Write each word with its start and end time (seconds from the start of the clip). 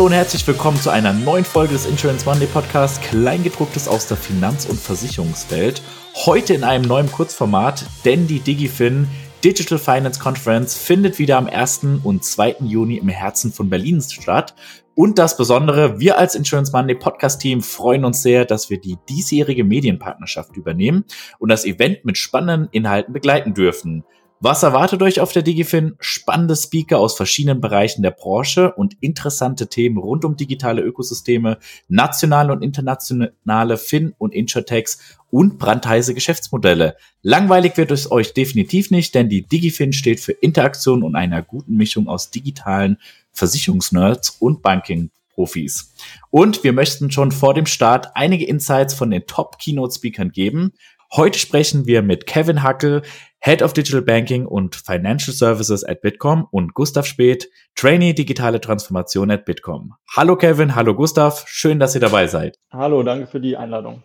Hallo 0.00 0.06
und 0.06 0.14
herzlich 0.14 0.46
willkommen 0.46 0.78
zu 0.78 0.88
einer 0.88 1.12
neuen 1.12 1.44
Folge 1.44 1.74
des 1.74 1.84
Insurance 1.84 2.24
Monday 2.24 2.46
Podcast, 2.46 3.02
Kleingedrucktes 3.02 3.86
aus 3.86 4.06
der 4.06 4.16
Finanz- 4.16 4.64
und 4.64 4.80
Versicherungswelt. 4.80 5.82
Heute 6.24 6.54
in 6.54 6.64
einem 6.64 6.86
neuen 6.86 7.12
Kurzformat, 7.12 7.84
denn 8.06 8.26
die 8.26 8.40
DigiFin 8.40 9.06
Digital 9.44 9.78
Finance 9.78 10.18
Conference 10.18 10.74
findet 10.74 11.18
wieder 11.18 11.36
am 11.36 11.48
1. 11.48 11.80
und 12.02 12.24
2. 12.24 12.56
Juni 12.60 12.96
im 12.96 13.10
Herzen 13.10 13.52
von 13.52 13.68
Berlin 13.68 14.00
statt. 14.00 14.54
Und 14.94 15.18
das 15.18 15.36
Besondere, 15.36 16.00
wir 16.00 16.16
als 16.16 16.34
Insurance 16.34 16.72
Monday 16.72 16.94
Podcast 16.94 17.42
Team 17.42 17.60
freuen 17.60 18.06
uns 18.06 18.22
sehr, 18.22 18.46
dass 18.46 18.70
wir 18.70 18.80
die 18.80 18.96
diesjährige 19.10 19.64
Medienpartnerschaft 19.64 20.56
übernehmen 20.56 21.04
und 21.38 21.50
das 21.50 21.66
Event 21.66 22.06
mit 22.06 22.16
spannenden 22.16 22.70
Inhalten 22.72 23.12
begleiten 23.12 23.52
dürfen. 23.52 24.04
Was 24.42 24.62
erwartet 24.62 25.02
euch 25.02 25.20
auf 25.20 25.32
der 25.32 25.42
DigiFin? 25.42 25.96
Spannende 26.00 26.56
Speaker 26.56 26.98
aus 26.98 27.14
verschiedenen 27.14 27.60
Bereichen 27.60 28.00
der 28.00 28.10
Branche 28.10 28.72
und 28.72 28.96
interessante 29.02 29.68
Themen 29.68 29.98
rund 29.98 30.24
um 30.24 30.34
digitale 30.34 30.80
Ökosysteme, 30.80 31.58
nationale 31.88 32.50
und 32.50 32.62
internationale 32.62 33.76
Fin- 33.76 34.14
und 34.16 34.32
Insurtechs 34.32 35.18
und 35.30 35.58
brandheiße 35.58 36.14
Geschäftsmodelle. 36.14 36.96
Langweilig 37.20 37.76
wird 37.76 37.90
es 37.90 38.10
euch 38.10 38.32
definitiv 38.32 38.90
nicht, 38.90 39.14
denn 39.14 39.28
die 39.28 39.42
DigiFin 39.42 39.92
steht 39.92 40.20
für 40.20 40.32
Interaktion 40.32 41.02
und 41.02 41.16
einer 41.16 41.42
guten 41.42 41.76
Mischung 41.76 42.08
aus 42.08 42.30
digitalen 42.30 42.96
Versicherungsnerds 43.32 44.38
und 44.40 44.62
Banking-Profis. 44.62 45.92
Und 46.30 46.64
wir 46.64 46.72
möchten 46.72 47.10
schon 47.10 47.30
vor 47.30 47.52
dem 47.52 47.66
Start 47.66 48.12
einige 48.14 48.46
Insights 48.46 48.94
von 48.94 49.10
den 49.10 49.26
Top-Keynote-Speakern 49.26 50.32
geben. 50.32 50.72
Heute 51.12 51.40
sprechen 51.40 51.86
wir 51.86 52.02
mit 52.02 52.26
Kevin 52.26 52.62
Hackel, 52.62 53.02
Head 53.40 53.62
of 53.62 53.72
Digital 53.72 54.00
Banking 54.00 54.46
und 54.46 54.76
Financial 54.76 55.34
Services 55.34 55.82
at 55.82 56.02
Bitkom 56.02 56.46
und 56.52 56.72
Gustav 56.74 57.04
Speth, 57.04 57.48
Trainee 57.74 58.12
Digitale 58.12 58.60
Transformation 58.60 59.28
at 59.32 59.44
Bitkom. 59.44 59.94
Hallo 60.14 60.36
Kevin, 60.36 60.76
hallo 60.76 60.94
Gustav, 60.94 61.42
schön, 61.48 61.80
dass 61.80 61.96
ihr 61.96 62.00
dabei 62.00 62.28
seid. 62.28 62.58
Hallo, 62.70 63.02
danke 63.02 63.26
für 63.26 63.40
die 63.40 63.56
Einladung. 63.56 64.04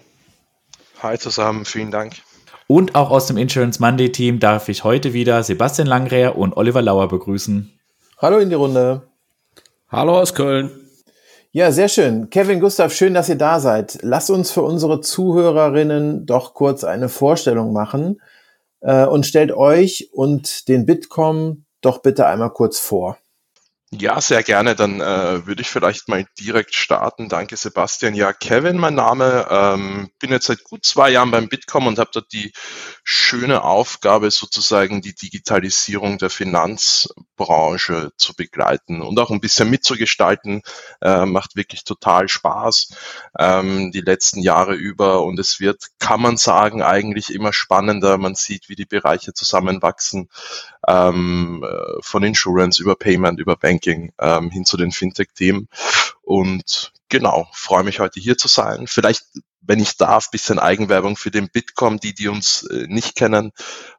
Hi 1.04 1.20
zusammen, 1.20 1.66
vielen 1.66 1.92
Dank. 1.92 2.14
Und 2.66 2.96
auch 2.96 3.12
aus 3.12 3.28
dem 3.28 3.38
Insurance 3.38 3.80
Monday 3.80 4.12
Team 4.12 4.40
darf 4.40 4.68
ich 4.68 4.84
heute 4.84 5.14
wieder 5.14 5.44
Sebastian 5.44 5.88
Langreher 5.88 6.36
und 6.36 6.58
Oliver 6.58 6.82
Lauer 6.82 7.08
begrüßen. 7.08 7.72
Hallo 8.18 8.40
in 8.40 8.50
die 8.50 8.56
Runde. 8.56 9.04
Hallo 9.90 10.20
aus 10.20 10.34
Köln. 10.34 10.85
Ja, 11.56 11.72
sehr 11.72 11.88
schön. 11.88 12.30
Kevin, 12.30 12.60
Gustav, 12.60 12.94
schön, 12.94 13.14
dass 13.14 13.30
ihr 13.30 13.38
da 13.38 13.62
seid. 13.62 14.00
Lasst 14.02 14.30
uns 14.30 14.52
für 14.52 14.62
unsere 14.62 15.00
Zuhörerinnen 15.00 16.26
doch 16.26 16.54
kurz 16.54 16.84
eine 16.84 17.08
Vorstellung 17.08 17.72
machen 17.72 18.22
äh, 18.82 19.06
und 19.06 19.26
stellt 19.26 19.54
euch 19.54 20.10
und 20.12 20.68
den 20.68 20.86
Bitkom 20.86 21.64
doch 21.80 22.00
bitte 22.00 22.28
einmal 22.28 22.50
kurz 22.50 22.78
vor. 22.80 23.18
Ja, 24.00 24.20
sehr 24.20 24.44
gerne. 24.44 24.76
Dann 24.76 25.00
äh, 25.00 25.46
würde 25.46 25.62
ich 25.62 25.70
vielleicht 25.70 26.10
mal 26.10 26.26
direkt 26.40 26.76
starten. 26.76 27.30
Danke, 27.30 27.56
Sebastian. 27.56 28.14
Ja, 28.14 28.34
Kevin, 28.34 28.78
mein 28.78 28.96
Name. 28.96 29.48
Ähm, 29.50 30.10
bin 30.20 30.32
jetzt 30.32 30.48
seit 30.48 30.64
gut 30.64 30.84
zwei 30.84 31.12
Jahren 31.12 31.32
beim 31.32 31.48
Bitkom 31.48 31.88
und 31.88 31.98
habe 32.00 32.10
dort 32.12 32.34
die 32.34 32.52
schöne 33.04 33.64
Aufgabe, 33.64 34.32
sozusagen 34.32 35.02
die 35.02 35.14
Digitalisierung 35.16 36.18
der 36.18 36.30
Finanzbranche 36.30 38.12
zu 38.18 38.36
begleiten 38.36 39.02
und 39.02 39.20
auch 39.20 39.30
ein 39.32 39.40
bisschen 39.40 39.70
mitzugestalten. 39.70 40.62
Äh, 41.02 41.26
macht 41.26 41.56
wirklich 41.56 41.84
total 41.84 42.28
Spaß 42.28 42.90
ähm, 43.40 43.92
die 43.92 44.02
letzten 44.02 44.42
Jahre 44.42 44.74
über 44.74 45.24
und 45.24 45.40
es 45.40 45.60
wird, 45.60 45.86
kann 46.00 46.22
man 46.22 46.38
sagen, 46.38 46.82
eigentlich 46.82 47.34
immer 47.34 47.54
spannender. 47.54 48.18
Man 48.18 48.36
sieht, 48.36 48.68
wie 48.68 48.76
die 48.76 48.86
Bereiche 48.86 49.34
zusammenwachsen 49.34 50.28
ähm, 50.88 51.64
äh, 51.64 52.02
von 52.02 52.24
Insurance 52.24 52.82
über 52.82 52.96
Payment, 52.96 53.40
über 53.40 53.56
Banking 53.56 53.85
ähm, 53.88 54.52
hin 54.52 54.66
zu 54.66 54.78
den 54.78 54.92
Fintech-Themen. 54.92 55.70
Und 56.22 56.94
genau, 57.10 57.48
freue 57.54 57.84
mich 57.84 58.00
heute 58.00 58.20
hier 58.20 58.38
zu 58.38 58.48
sein. 58.48 58.88
Vielleicht, 58.88 59.26
wenn 59.62 59.80
ich 59.80 59.98
darf, 59.98 60.32
bisschen 60.32 60.60
Eigenwerbung 60.60 61.18
für 61.18 61.32
den 61.32 61.50
Bitkom, 61.50 62.00
die, 62.00 62.14
die 62.14 62.28
uns 62.28 62.64
äh, 62.64 62.88
nicht 62.88 63.16
kennen. 63.16 63.52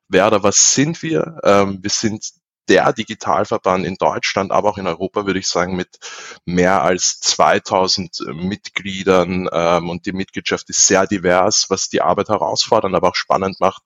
Wer 0.08 0.26
oder 0.26 0.42
was 0.42 0.74
sind 0.74 1.02
wir? 1.02 1.38
Ähm, 1.42 1.78
wir 1.82 1.90
sind 1.90 2.32
der 2.68 2.92
Digitalverband 2.92 3.86
in 3.86 3.96
Deutschland, 3.96 4.52
aber 4.52 4.70
auch 4.70 4.78
in 4.78 4.86
Europa, 4.86 5.26
würde 5.26 5.38
ich 5.38 5.48
sagen, 5.48 5.76
mit 5.76 5.98
mehr 6.44 6.82
als 6.82 7.20
2000 7.20 8.20
äh, 8.20 8.32
Mitgliedern. 8.32 9.48
Ähm, 9.52 9.90
und 9.90 10.06
die 10.06 10.12
Mitgliedschaft 10.12 10.68
ist 10.70 10.86
sehr 10.86 11.06
divers, 11.06 11.66
was 11.68 11.88
die 11.88 12.02
Arbeit 12.02 12.28
herausfordern, 12.28 12.94
aber 12.94 13.08
auch 13.08 13.14
spannend 13.14 13.60
macht. 13.60 13.82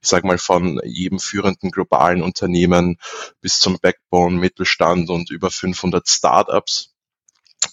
Ich 0.00 0.08
sage 0.08 0.26
mal 0.26 0.38
von 0.38 0.80
jedem 0.84 1.18
führenden 1.18 1.70
globalen 1.70 2.22
Unternehmen 2.22 2.98
bis 3.40 3.60
zum 3.60 3.78
Backbone, 3.80 4.36
Mittelstand 4.36 5.10
und 5.10 5.30
über 5.30 5.50
500 5.50 6.08
Startups 6.08 6.94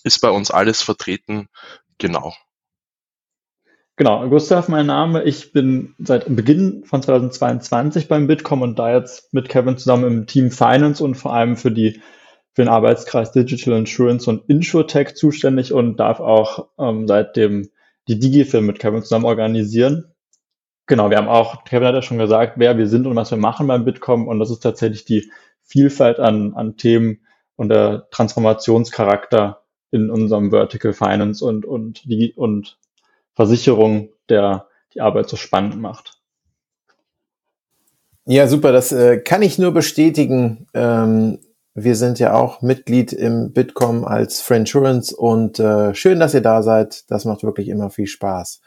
ist 0.03 0.21
bei 0.21 0.29
uns 0.29 0.51
alles 0.51 0.81
vertreten. 0.81 1.49
Genau. 1.97 2.33
Genau, 3.99 4.29
Gustav, 4.29 4.67
mein 4.67 4.85
Name. 4.85 5.23
Ich 5.23 5.53
bin 5.53 5.95
seit 5.97 6.27
Beginn 6.35 6.83
von 6.85 7.01
2022 7.01 8.07
beim 8.07 8.27
Bitkom 8.27 8.61
und 8.61 8.77
da 8.77 8.93
jetzt 8.93 9.33
mit 9.33 9.49
Kevin 9.49 9.75
zusammen 9.75 10.05
im 10.05 10.27
Team 10.27 10.51
Finance 10.51 11.03
und 11.03 11.15
vor 11.15 11.33
allem 11.33 11.57
für 11.57 11.71
die 11.71 11.99
für 12.53 12.61
den 12.61 12.69
Arbeitskreis 12.69 13.31
Digital 13.31 13.73
Insurance 13.73 14.29
und 14.29 14.47
InsurTech 14.49 15.15
zuständig 15.15 15.73
und 15.73 15.97
darf 15.99 16.19
auch 16.19 16.69
ähm, 16.77 17.07
seitdem 17.07 17.69
die 18.07 18.19
Digifilm 18.19 18.67
mit 18.67 18.77
Kevin 18.77 19.01
zusammen 19.01 19.25
organisieren. 19.25 20.13
Genau, 20.85 21.09
wir 21.09 21.17
haben 21.17 21.27
auch, 21.27 21.63
Kevin 21.63 21.87
hat 21.87 21.95
ja 21.95 22.03
schon 22.03 22.19
gesagt, 22.19 22.53
wer 22.57 22.77
wir 22.77 22.87
sind 22.87 23.07
und 23.07 23.15
was 23.15 23.31
wir 23.31 23.39
machen 23.39 23.65
beim 23.65 23.83
Bitkom 23.83 24.27
und 24.27 24.39
das 24.39 24.51
ist 24.51 24.59
tatsächlich 24.59 25.05
die 25.05 25.31
Vielfalt 25.63 26.19
an, 26.19 26.53
an 26.53 26.77
Themen 26.77 27.21
und 27.55 27.69
der 27.69 28.07
Transformationscharakter 28.11 29.63
in 29.89 30.11
unserem 30.11 30.51
Vertical 30.51 30.93
Finance 30.93 31.43
und, 31.43 31.65
und, 31.65 32.03
die, 32.05 32.33
und 32.35 32.77
Versicherung, 33.37 34.09
der 34.29 34.67
die 34.95 35.01
Arbeit 35.01 35.29
so 35.29 35.37
spannend 35.37 35.79
macht. 35.79 36.17
Ja, 38.25 38.47
super, 38.47 38.71
das 38.71 38.91
äh, 38.91 39.19
kann 39.19 39.43
ich 39.43 39.59
nur 39.59 39.71
bestätigen. 39.73 40.67
Ähm, 40.73 41.37
wir 41.75 41.95
sind 41.95 42.17
ja 42.17 42.33
auch 42.33 42.63
Mitglied 42.63 43.13
im 43.13 43.53
Bitkom 43.53 44.05
als 44.05 44.41
Friendsurance 44.41 45.15
und 45.15 45.59
äh, 45.59 45.93
schön, 45.93 46.19
dass 46.19 46.33
ihr 46.33 46.41
da 46.41 46.63
seid. 46.63 47.09
Das 47.11 47.25
macht 47.25 47.43
wirklich 47.43 47.69
immer 47.69 47.91
viel 47.91 48.07
Spaß. 48.07 48.59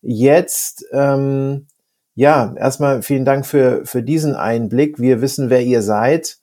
Jetzt, 0.00 0.86
ähm, 0.92 1.66
ja, 2.14 2.54
erstmal 2.56 3.02
vielen 3.02 3.26
Dank 3.26 3.44
für, 3.44 3.84
für 3.84 4.02
diesen 4.02 4.34
Einblick. 4.34 4.98
Wir 4.98 5.20
wissen, 5.20 5.50
wer 5.50 5.62
ihr 5.62 5.82
seid. 5.82 6.38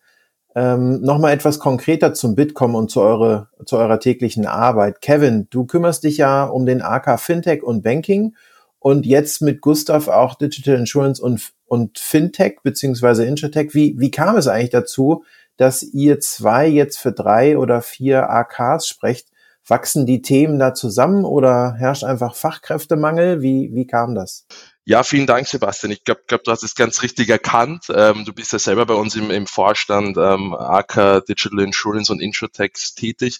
Ähm, 0.55 1.01
Nochmal 1.01 1.33
etwas 1.33 1.59
konkreter 1.59 2.13
zum 2.13 2.35
Bitkom 2.35 2.75
und 2.75 2.91
zu, 2.91 3.01
eure, 3.01 3.47
zu 3.65 3.77
eurer 3.77 3.99
täglichen 3.99 4.45
Arbeit. 4.45 5.01
Kevin, 5.01 5.47
du 5.49 5.65
kümmerst 5.65 6.03
dich 6.03 6.17
ja 6.17 6.43
um 6.43 6.65
den 6.65 6.81
AK 6.81 7.19
Fintech 7.19 7.63
und 7.63 7.83
Banking 7.83 8.35
und 8.79 9.05
jetzt 9.05 9.41
mit 9.41 9.61
Gustav 9.61 10.07
auch 10.07 10.35
Digital 10.35 10.75
Insurance 10.75 11.21
und, 11.21 11.53
und 11.67 11.99
Fintech 11.99 12.57
beziehungsweise 12.63 13.25
Insurtech. 13.25 13.73
Wie, 13.73 13.95
wie 13.97 14.11
kam 14.11 14.35
es 14.35 14.47
eigentlich 14.47 14.71
dazu, 14.71 15.23
dass 15.55 15.83
ihr 15.83 16.19
zwei 16.19 16.67
jetzt 16.67 16.97
für 16.97 17.11
drei 17.11 17.57
oder 17.57 17.81
vier 17.81 18.29
AKs 18.29 18.87
sprecht? 18.87 19.30
Wachsen 19.67 20.05
die 20.05 20.21
Themen 20.21 20.59
da 20.59 20.73
zusammen 20.73 21.23
oder 21.25 21.75
herrscht 21.75 22.03
einfach 22.03 22.35
Fachkräftemangel? 22.35 23.41
Wie, 23.41 23.69
wie 23.73 23.87
kam 23.87 24.15
das? 24.15 24.45
Ja, 24.83 25.03
vielen 25.03 25.27
Dank, 25.27 25.47
Sebastian. 25.47 25.91
Ich 25.91 26.03
glaube, 26.03 26.21
glaub, 26.27 26.43
du 26.43 26.51
hast 26.51 26.63
es 26.63 26.73
ganz 26.73 27.03
richtig 27.03 27.29
erkannt. 27.29 27.85
Ähm, 27.93 28.25
du 28.25 28.33
bist 28.33 28.51
ja 28.51 28.59
selber 28.59 28.85
bei 28.87 28.95
uns 28.95 29.15
im, 29.15 29.29
im 29.29 29.45
Vorstand 29.45 30.17
ähm, 30.17 30.55
AK 30.55 31.25
Digital 31.27 31.59
Insurance 31.59 32.11
und 32.11 32.19
Insurtechs 32.19 32.95
tätig. 32.95 33.39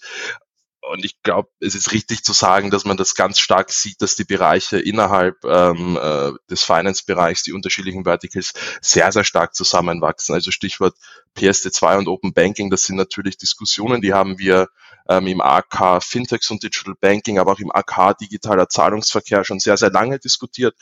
Und 0.92 1.04
ich 1.04 1.22
glaube, 1.22 1.48
es 1.60 1.74
ist 1.74 1.92
richtig 1.92 2.24
zu 2.24 2.32
sagen, 2.32 2.70
dass 2.70 2.84
man 2.84 2.96
das 2.96 3.14
ganz 3.14 3.38
stark 3.38 3.70
sieht, 3.70 4.02
dass 4.02 4.16
die 4.16 4.24
Bereiche 4.24 4.78
innerhalb 4.78 5.44
ähm, 5.44 5.96
äh, 6.00 6.32
des 6.50 6.64
Finance-Bereichs, 6.64 7.44
die 7.44 7.52
unterschiedlichen 7.52 8.04
Verticals, 8.04 8.52
sehr, 8.80 9.10
sehr 9.12 9.24
stark 9.24 9.54
zusammenwachsen. 9.54 10.34
Also 10.34 10.50
Stichwort 10.50 10.96
PSD2 11.36 11.98
und 11.98 12.08
Open 12.08 12.32
Banking, 12.32 12.68
das 12.68 12.82
sind 12.82 12.96
natürlich 12.96 13.36
Diskussionen, 13.36 14.00
die 14.00 14.12
haben 14.12 14.38
wir 14.38 14.68
ähm, 15.08 15.26
im 15.26 15.40
AK 15.40 16.02
Fintechs 16.02 16.50
und 16.50 16.62
Digital 16.62 16.94
Banking, 17.00 17.38
aber 17.38 17.52
auch 17.52 17.60
im 17.60 17.72
AK 17.72 18.18
digitaler 18.18 18.68
Zahlungsverkehr 18.68 19.44
schon 19.44 19.60
sehr, 19.60 19.76
sehr 19.76 19.90
lange 19.90 20.18
diskutiert. 20.18 20.74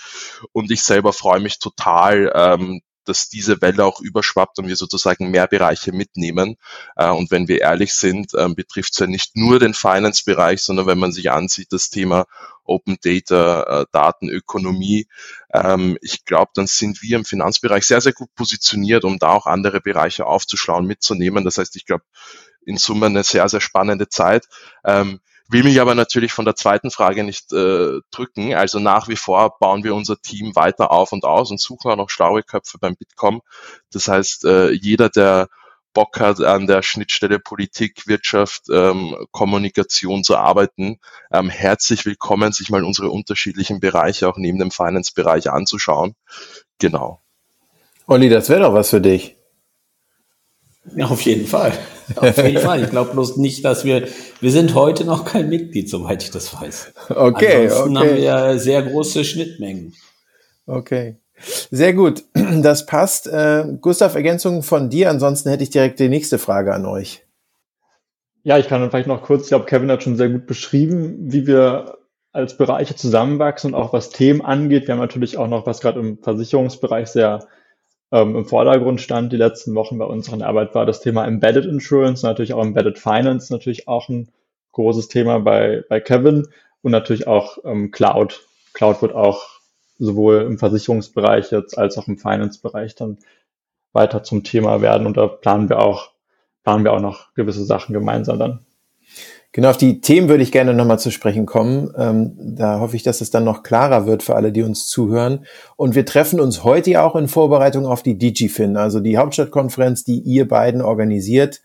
Und 0.53 0.71
ich 0.71 0.83
selber 0.83 1.13
freue 1.13 1.41
mich 1.41 1.59
total, 1.59 2.33
ähm, 2.35 2.81
dass 3.05 3.29
diese 3.29 3.61
Welle 3.61 3.85
auch 3.85 4.01
überschwappt 4.01 4.59
und 4.59 4.69
wir 4.69 4.77
sozusagen 4.77 5.31
mehr 5.31 5.47
Bereiche 5.47 5.93
mitnehmen. 5.93 6.57
Äh, 6.97 7.11
und 7.11 7.31
wenn 7.31 7.49
wir 7.49 7.61
ehrlich 7.61 7.93
sind, 7.93 8.35
äh, 8.35 8.49
betrifft 8.49 8.93
es 8.93 8.99
ja 8.99 9.07
nicht 9.07 9.37
nur 9.37 9.59
den 9.59 9.75
Finance-Bereich, 9.75 10.63
sondern 10.63 10.87
wenn 10.87 10.99
man 10.99 11.13
sich 11.13 11.31
ansieht, 11.31 11.73
das 11.73 11.91
Thema 11.91 12.27
Open 12.65 12.99
Data, 13.03 13.81
äh, 13.83 13.87
Datenökonomie, 13.91 15.09
ähm, 15.53 15.99
ich 16.03 16.25
glaube, 16.25 16.53
dann 16.55 16.67
sind 16.67 17.03
wir 17.03 17.17
im 17.17 17.25
Finanzbereich 17.25 17.85
sehr, 17.85 18.01
sehr 18.01 18.13
gut 18.13 18.33
positioniert, 18.35 19.05
um 19.05 19.19
da 19.19 19.31
auch 19.31 19.47
andere 19.47 19.81
Bereiche 19.81 20.27
aufzuschlauen, 20.27 20.87
mitzunehmen. 20.87 21.45
Das 21.45 21.59
heißt, 21.59 21.75
ich 21.77 21.87
glaube, 21.87 22.05
in 22.71 22.79
Summe 22.79 23.07
eine 23.07 23.25
sehr, 23.25 23.49
sehr 23.49 23.61
spannende 23.61 24.09
Zeit. 24.09 24.47
Ähm, 24.85 25.21
will 25.49 25.65
mich 25.65 25.81
aber 25.81 25.95
natürlich 25.95 26.33
von 26.33 26.45
der 26.45 26.55
zweiten 26.55 26.91
Frage 26.91 27.25
nicht 27.25 27.53
äh, 27.53 27.99
drücken. 28.11 28.55
Also 28.55 28.79
nach 28.79 29.09
wie 29.09 29.17
vor 29.17 29.59
bauen 29.59 29.85
wir 29.85 29.95
unser 29.95 30.21
Team 30.21 30.55
weiter 30.55 30.93
auf 30.93 31.13
und 31.13 31.25
aus 31.25 31.51
und 31.51 31.61
suchen 31.61 31.91
auch 31.91 31.97
noch 31.97 32.11
schlaue 32.11 32.43
Köpfe 32.43 32.79
beim 32.79 32.97
Bitkom. 32.97 33.43
Das 33.93 34.09
heißt, 34.09 34.45
äh, 34.45 34.71
jeder, 34.71 35.09
der 35.09 35.49
Bock 35.93 36.21
hat, 36.21 36.41
an 36.41 36.69
der 36.69 36.83
Schnittstelle 36.83 37.41
Politik, 37.41 38.07
Wirtschaft, 38.07 38.67
ähm, 38.71 39.17
Kommunikation 39.33 40.23
zu 40.23 40.37
arbeiten, 40.37 41.01
ähm, 41.33 41.51
herzlich 41.51 42.07
willkommen, 42.07 42.53
sich 42.53 42.71
mal 42.71 42.85
unsere 42.85 43.11
unterschiedlichen 43.11 43.81
Bereiche 43.81 44.29
auch 44.29 44.37
neben 44.37 44.61
dem 44.61 44.71
Finance-Bereich 44.71 45.51
anzuschauen. 45.51 46.15
Genau. 46.79 47.21
Olli, 48.07 48.29
das 48.29 48.49
wäre 48.49 48.61
doch 48.61 48.75
was 48.75 48.91
für 48.91 49.01
dich. 49.01 49.37
Ja, 50.95 51.07
auf 51.07 51.23
jeden 51.23 51.47
Fall. 51.47 51.77
Auf 52.17 52.37
jeden 52.37 52.61
Fall. 52.61 52.83
Ich 52.83 52.91
glaube 52.91 53.13
bloß 53.13 53.37
nicht, 53.37 53.65
dass 53.65 53.85
wir, 53.85 54.09
wir 54.41 54.51
sind 54.51 54.75
heute 54.75 55.05
noch 55.05 55.25
kein 55.25 55.49
Mitglied, 55.49 55.89
soweit 55.89 56.23
ich 56.23 56.31
das 56.31 56.61
weiß. 56.61 56.93
Okay, 57.11 57.65
Ansonsten 57.65 57.97
okay. 57.97 58.09
haben 58.09 58.17
wir 58.17 58.59
sehr 58.59 58.83
große 58.83 59.25
Schnittmengen. 59.25 59.95
Okay. 60.67 61.17
Sehr 61.71 61.95
gut. 61.95 62.25
Das 62.63 62.85
passt. 62.85 63.27
Äh, 63.27 63.65
Gustav, 63.81 64.15
Ergänzung 64.15 64.63
von 64.63 64.91
dir. 64.91 65.09
Ansonsten 65.09 65.51
hätte 65.51 65.63
ich 65.63 65.71
direkt 65.71 66.01
die 66.01 66.09
nächste 66.09 66.39
Frage 66.39 66.75
an 66.75 66.85
euch. 66.85 67.25
Ja, 68.43 68.59
ich 68.59 68.69
kann 68.69 68.81
dann 68.81 68.91
vielleicht 68.91 69.07
noch 69.07 69.23
kurz, 69.23 69.45
ich 69.45 69.49
glaube, 69.49 69.67
Kevin 69.67 69.91
hat 69.91 70.03
schon 70.03 70.17
sehr 70.17 70.31
gut 70.31 70.47
beschrieben, 70.47 71.17
wie 71.33 71.47
wir 71.47 71.99
als 72.33 72.57
Bereiche 72.57 72.97
zusammenwachsen 72.97 73.75
und 73.75 73.81
auch 73.81 73.93
was 73.93 74.11
Themen 74.11 74.41
angeht. 74.41 74.87
Wir 74.87 74.95
haben 74.95 75.01
natürlich 75.01 75.37
auch 75.37 75.49
noch, 75.49 75.67
was 75.67 75.81
gerade 75.81 76.01
im 76.01 76.19
Versicherungsbereich 76.19 77.09
sehr 77.09 77.47
ähm, 78.13 78.37
im 78.37 78.45
Vordergrund 78.45 79.01
stand 79.01 79.33
die 79.33 79.37
letzten 79.37 79.75
Wochen 79.75 79.99
bei 79.99 80.05
unserer 80.05 80.45
Arbeit, 80.45 80.75
war 80.75 80.87
das 80.87 81.01
Thema 81.01 81.27
Embedded 81.27 81.65
Insurance, 81.65 82.27
natürlich 82.27 82.53
auch 82.53 82.63
Embedded 82.63 82.99
Finance, 82.99 83.53
natürlich 83.53 83.89
auch 83.89 84.09
ein 84.09 84.31
großes 84.73 85.09
Thema 85.09 85.41
bei, 85.41 85.85
bei 85.89 86.01
Kevin 86.01 86.49
und 86.83 86.93
natürlich 86.93 87.27
auch 87.27 87.59
ähm, 87.65 87.91
Cloud. 87.91 88.47
Cloud 88.73 89.03
wird 89.03 89.15
auch 89.15 89.61
sowohl 89.99 90.43
im 90.43 90.59
Versicherungsbereich 90.59 91.51
jetzt 91.51 91.77
als 91.77 91.99
auch 91.99 92.09
im 92.09 92.19
Finance-Bereich 92.19 92.95
dann 92.95 93.19
weiter 93.93 94.23
zum 94.23 94.45
Thema 94.45 94.81
werden 94.81 95.07
und 95.07 95.17
da 95.17 95.27
planen 95.27 95.69
wir 95.69 95.81
auch, 95.81 96.13
planen 96.63 96.85
wir 96.85 96.93
auch 96.93 97.01
noch 97.01 97.35
gewisse 97.35 97.65
Sachen 97.65 97.93
gemeinsam 97.93 98.39
dann. 98.39 98.67
Genau, 99.53 99.71
auf 99.71 99.77
die 99.77 100.01
Themen 100.01 100.29
würde 100.29 100.45
ich 100.45 100.53
gerne 100.53 100.75
nochmal 100.75 101.01
zu 101.01 101.11
sprechen 101.11 101.45
kommen. 101.45 101.93
Ähm, 101.97 102.35
da 102.39 102.79
hoffe 102.79 102.95
ich, 102.95 103.03
dass 103.03 103.21
es 103.21 103.31
dann 103.31 103.43
noch 103.43 103.65
klarer 103.65 104.07
wird 104.07 104.23
für 104.23 104.37
alle, 104.37 104.53
die 104.53 104.63
uns 104.63 104.87
zuhören. 104.87 105.45
Und 105.77 105.97
wir 105.97 106.07
treffen 106.07 106.39
uns 106.39 106.63
heute 106.63 106.91
ja 106.91 107.05
auch 107.05 107.17
in 107.17 107.27
Vorbereitung 107.27 107.85
auf 107.85 108.05
die 108.05 108.17
DigiFin, 108.17 108.77
also 108.77 109.01
die 109.01 109.19
Hauptstadtkonferenz, 109.19 110.05
die 110.05 110.21
ihr 110.21 110.47
beiden 110.47 110.83
organisiert. 110.83 111.63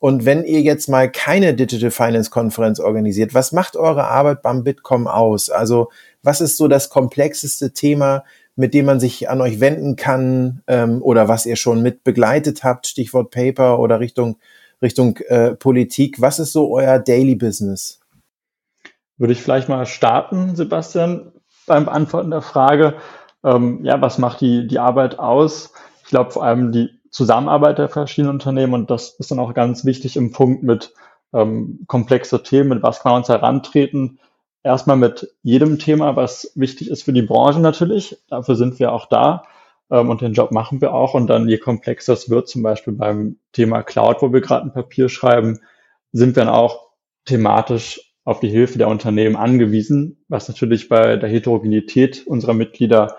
Und 0.00 0.24
wenn 0.24 0.44
ihr 0.44 0.62
jetzt 0.62 0.88
mal 0.88 1.10
keine 1.10 1.54
Digital 1.54 1.92
Finance 1.92 2.30
Konferenz 2.30 2.80
organisiert, 2.80 3.34
was 3.34 3.52
macht 3.52 3.76
eure 3.76 4.08
Arbeit 4.08 4.42
beim 4.42 4.64
Bitkom 4.64 5.06
aus? 5.06 5.48
Also 5.48 5.90
was 6.22 6.40
ist 6.40 6.56
so 6.56 6.66
das 6.66 6.88
komplexeste 6.88 7.72
Thema, 7.72 8.24
mit 8.56 8.74
dem 8.74 8.86
man 8.86 8.98
sich 8.98 9.30
an 9.30 9.40
euch 9.40 9.60
wenden 9.60 9.94
kann 9.94 10.62
ähm, 10.66 11.02
oder 11.02 11.28
was 11.28 11.46
ihr 11.46 11.56
schon 11.56 11.82
mit 11.82 12.02
begleitet 12.02 12.64
habt, 12.64 12.88
Stichwort 12.88 13.30
Paper 13.30 13.78
oder 13.78 14.00
Richtung 14.00 14.38
Richtung 14.82 15.16
äh, 15.28 15.54
Politik. 15.54 16.20
Was 16.20 16.38
ist 16.38 16.52
so 16.52 16.72
euer 16.72 16.98
Daily 16.98 17.34
Business? 17.34 18.00
Würde 19.16 19.32
ich 19.32 19.42
vielleicht 19.42 19.68
mal 19.68 19.86
starten, 19.86 20.54
Sebastian, 20.54 21.32
beim 21.66 21.84
Beantworten 21.84 22.30
der 22.30 22.42
Frage. 22.42 22.94
Ähm, 23.44 23.84
ja, 23.84 24.00
was 24.00 24.18
macht 24.18 24.40
die, 24.40 24.66
die 24.66 24.78
Arbeit 24.78 25.18
aus? 25.18 25.72
Ich 26.02 26.10
glaube 26.10 26.30
vor 26.30 26.44
allem 26.44 26.72
die 26.72 26.90
Zusammenarbeit 27.10 27.78
der 27.78 27.88
verschiedenen 27.88 28.34
Unternehmen 28.34 28.74
und 28.74 28.90
das 28.90 29.10
ist 29.18 29.30
dann 29.30 29.38
auch 29.38 29.54
ganz 29.54 29.84
wichtig 29.84 30.16
im 30.16 30.30
Punkt 30.30 30.62
mit 30.62 30.92
ähm, 31.32 31.84
komplexer 31.86 32.42
Themen, 32.42 32.70
mit 32.70 32.82
was 32.82 33.00
kann 33.00 33.12
man 33.12 33.22
uns 33.22 33.28
herantreten. 33.28 34.18
Erstmal 34.62 34.96
mit 34.96 35.28
jedem 35.42 35.78
Thema, 35.78 36.16
was 36.16 36.52
wichtig 36.54 36.90
ist 36.90 37.02
für 37.02 37.12
die 37.12 37.22
Branche 37.22 37.60
natürlich. 37.60 38.18
Dafür 38.28 38.56
sind 38.56 38.78
wir 38.78 38.92
auch 38.92 39.06
da 39.06 39.44
ähm, 39.90 40.10
und 40.10 40.20
den 40.20 40.32
Job 40.32 40.52
machen 40.52 40.80
wir 40.80 40.92
auch. 40.92 41.14
Und 41.14 41.28
dann, 41.28 41.48
je 41.48 41.58
komplexer 41.58 42.12
es 42.12 42.30
wird, 42.30 42.48
zum 42.48 42.62
Beispiel 42.62 42.94
beim 42.94 43.38
Thema 43.52 43.82
Cloud, 43.82 44.22
wo 44.22 44.32
wir 44.32 44.40
gerade 44.40 44.66
ein 44.66 44.72
Papier 44.72 45.08
schreiben, 45.08 45.60
sind 46.12 46.36
wir 46.36 46.44
dann 46.44 46.54
auch 46.54 46.88
thematisch 47.24 48.00
auf 48.24 48.40
die 48.40 48.50
Hilfe 48.50 48.78
der 48.78 48.88
Unternehmen 48.88 49.36
angewiesen, 49.36 50.24
was 50.28 50.48
natürlich 50.48 50.88
bei 50.88 51.16
der 51.16 51.30
Heterogenität 51.30 52.26
unserer 52.26 52.54
Mitglieder 52.54 53.16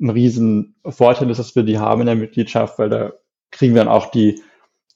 ein 0.00 0.10
riesen 0.10 0.76
Vorteil 0.86 1.28
ist, 1.28 1.38
dass 1.38 1.54
wir 1.54 1.62
die 1.62 1.78
haben 1.78 2.00
in 2.00 2.06
der 2.06 2.16
Mitgliedschaft, 2.16 2.78
weil 2.78 2.88
da 2.88 3.12
kriegen 3.50 3.74
wir 3.74 3.84
dann 3.84 3.92
auch 3.92 4.10
die 4.10 4.40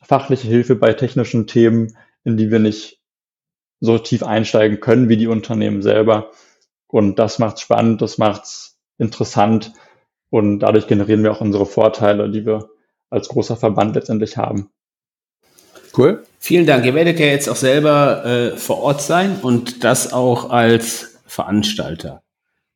fachliche 0.01 0.49
Hilfe 0.49 0.77
bei 0.77 0.95
technischen 0.95 1.47
Themen, 1.47 1.97
in 2.25 2.37
die 2.37 2.51
wir 2.51 2.59
nicht 2.59 3.03
so 3.81 3.99
tief 3.99 4.23
einsteigen 4.23 4.81
können 4.81 5.09
wie 5.11 5.19
die 5.19 5.27
Unternehmen 5.27 5.83
selber. 5.83 6.31
Und 6.87 7.19
das 7.19 7.39
macht 7.39 7.61
spannend, 7.61 8.01
das 8.01 8.17
macht's 8.19 8.79
interessant 8.97 9.73
und 10.31 10.61
dadurch 10.61 10.87
generieren 10.87 11.23
wir 11.23 11.33
auch 11.33 11.41
unsere 11.41 11.67
Vorteile, 11.67 12.31
die 12.31 12.45
wir 12.45 12.69
als 13.11 13.29
großer 13.29 13.57
Verband 13.57 13.95
letztendlich 13.95 14.37
haben. 14.37 14.71
Cool. 15.97 16.25
Vielen 16.39 16.67
Dank. 16.67 16.85
Ihr 16.85 16.95
werdet 16.95 17.21
ja 17.21 17.27
jetzt 17.27 17.49
auch 17.49 17.57
selber 17.57 18.25
äh, 18.25 18.57
vor 18.57 18.79
Ort 18.83 19.01
sein 19.01 19.37
und 19.41 19.85
das 19.85 20.13
auch 20.13 20.51
als 20.51 21.21
Veranstalter. 21.27 22.23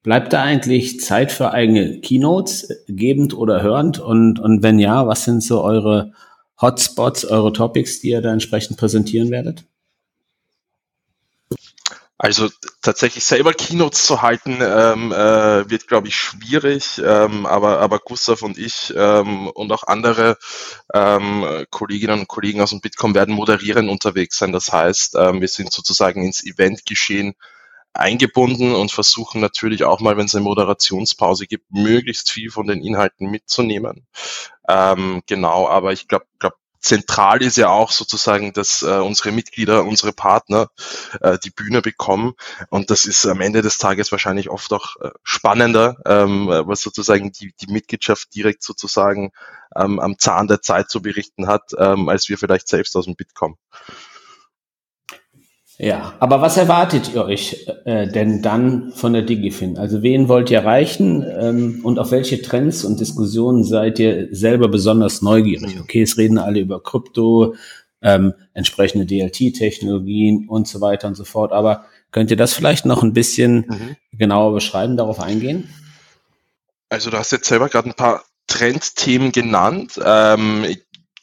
Bleibt 0.05 0.33
da 0.33 0.43
eigentlich 0.43 1.01
Zeit 1.01 1.33
für 1.33 1.51
eigene 1.53 2.01
Keynotes, 2.01 2.85
gebend 2.87 3.37
oder 3.37 3.63
hörend? 3.63 3.99
Und, 3.99 4.39
und 4.39 4.63
wenn 4.63 4.79
ja, 4.79 5.07
was 5.07 5.25
sind 5.25 5.43
so 5.43 5.63
eure 5.63 6.13
Hotspots, 6.61 7.25
eure 7.25 7.53
Topics, 7.53 8.01
die 8.01 8.11
ihr 8.11 8.23
da 8.23 8.33
entsprechend 8.33 8.79
präsentieren 8.79 9.31
werdet? 9.31 9.65
Also 12.21 12.49
tatsächlich 12.83 13.25
selber 13.25 13.53
Keynotes 13.53 14.05
zu 14.05 14.23
halten, 14.23 14.59
ähm, 14.61 15.13
äh, 15.13 15.71
wird, 15.71 15.87
glaube 15.87 16.09
ich, 16.09 16.17
schwierig. 16.17 16.99
Ähm, 16.99 17.47
aber, 17.47 17.79
aber 17.79 18.01
Gustav 18.01 18.43
und 18.43 18.59
ich 18.59 18.93
ähm, 18.97 19.47
und 19.47 19.71
auch 19.71 19.85
andere 19.85 20.37
ähm, 20.93 21.65
Kolleginnen 21.71 22.21
und 22.21 22.29
Kollegen 22.29 22.61
aus 22.61 22.71
dem 22.71 22.81
Bitkom 22.81 23.15
werden 23.15 23.35
moderieren 23.35 23.89
unterwegs 23.89 24.37
sein. 24.37 24.51
Das 24.51 24.73
heißt, 24.73 25.15
ähm, 25.15 25.41
wir 25.41 25.47
sind 25.47 25.73
sozusagen 25.73 26.25
ins 26.25 26.45
Eventgeschehen 26.45 27.35
eingebunden 27.93 28.75
und 28.75 28.91
versuchen 28.91 29.41
natürlich 29.41 29.85
auch 29.85 30.01
mal, 30.01 30.17
wenn 30.17 30.27
es 30.27 30.35
eine 30.35 30.45
Moderationspause 30.45 31.47
gibt, 31.47 31.67
möglichst 31.71 32.31
viel 32.31 32.51
von 32.51 32.67
den 32.67 32.83
Inhalten 32.83 33.31
mitzunehmen. 33.31 34.07
Ähm, 34.69 35.23
genau, 35.27 35.69
aber 35.69 35.93
ich 35.93 36.09
glaube, 36.09 36.27
glaub, 36.39 36.55
zentral 36.81 37.43
ist 37.43 37.57
ja 37.57 37.69
auch 37.69 37.91
sozusagen, 37.91 38.53
dass 38.53 38.83
äh, 38.83 38.99
unsere 38.99 39.33
Mitglieder, 39.33 39.85
unsere 39.85 40.13
Partner 40.13 40.69
äh, 41.21 41.39
die 41.43 41.51
Bühne 41.51 41.83
bekommen. 41.83 42.35
Und 42.71 42.91
das 42.91 43.05
ist 43.05 43.27
am 43.27 43.41
Ende 43.41 43.63
des 43.63 43.79
Tages 43.79 44.13
wahrscheinlich 44.13 44.51
oft 44.51 44.73
auch 44.73 44.97
äh, 45.01 45.11
spannender, 45.23 45.97
ähm, 46.07 46.47
was 46.49 46.81
sozusagen 46.81 47.33
die, 47.33 47.53
die 47.61 47.73
Mitgliedschaft 47.73 48.35
direkt 48.35 48.63
sozusagen 48.63 49.33
ähm, 49.77 50.01
am 50.01 50.19
Zahn 50.19 50.49
der 50.49 50.63
Zeit 50.63 50.91
zu 50.91 51.03
berichten 51.03 51.47
hat, 51.47 51.73
ähm, 51.79 52.09
als 52.09 52.29
wir 52.29 52.39
vielleicht 52.39 52.69
selbst 52.69 52.97
aus 52.97 53.05
dem 53.05 53.17
Bit 53.17 53.35
kommen. 53.35 53.57
Ja, 55.81 56.15
aber 56.19 56.41
was 56.41 56.57
erwartet 56.57 57.15
ihr 57.15 57.25
euch 57.25 57.69
äh, 57.85 58.09
denn 58.09 58.43
dann 58.43 58.91
von 58.91 59.13
der 59.13 59.23
Digifin? 59.23 59.79
Also 59.79 60.03
wen 60.03 60.29
wollt 60.29 60.51
ihr 60.51 60.59
erreichen 60.59 61.25
ähm, 61.41 61.81
und 61.85 62.01
auf 62.01 62.11
welche 62.11 62.43
Trends 62.43 62.85
und 62.85 62.99
Diskussionen 62.99 63.63
seid 63.63 64.01
ihr 64.01 64.27
selber 64.33 64.67
besonders 64.67 65.23
neugierig? 65.23 65.79
Okay, 65.81 66.03
es 66.03 66.19
reden 66.19 66.39
alle 66.39 66.59
über 66.59 66.83
Krypto, 66.83 67.55
ähm, 68.03 68.35
entsprechende 68.55 69.07
DLT-Technologien 69.07 70.49
und 70.49 70.67
so 70.67 70.81
weiter 70.81 71.07
und 71.07 71.15
so 71.15 71.25
fort, 71.25 71.53
aber 71.53 71.85
könnt 72.11 72.33
ihr 72.33 72.37
das 72.37 72.55
vielleicht 72.55 72.85
noch 72.85 73.05
ein 73.05 73.13
bisschen 73.13 73.67
mhm. 73.69 73.97
genauer 74.19 74.55
beschreiben, 74.55 74.97
darauf 74.97 75.21
eingehen? 75.21 75.69
Also 76.89 77.11
du 77.11 77.19
hast 77.19 77.31
jetzt 77.31 77.47
selber 77.47 77.69
gerade 77.69 77.89
ein 77.89 77.95
paar 77.95 78.25
Trendthemen 78.49 79.31
genannt. 79.31 80.01
Ähm, 80.05 80.65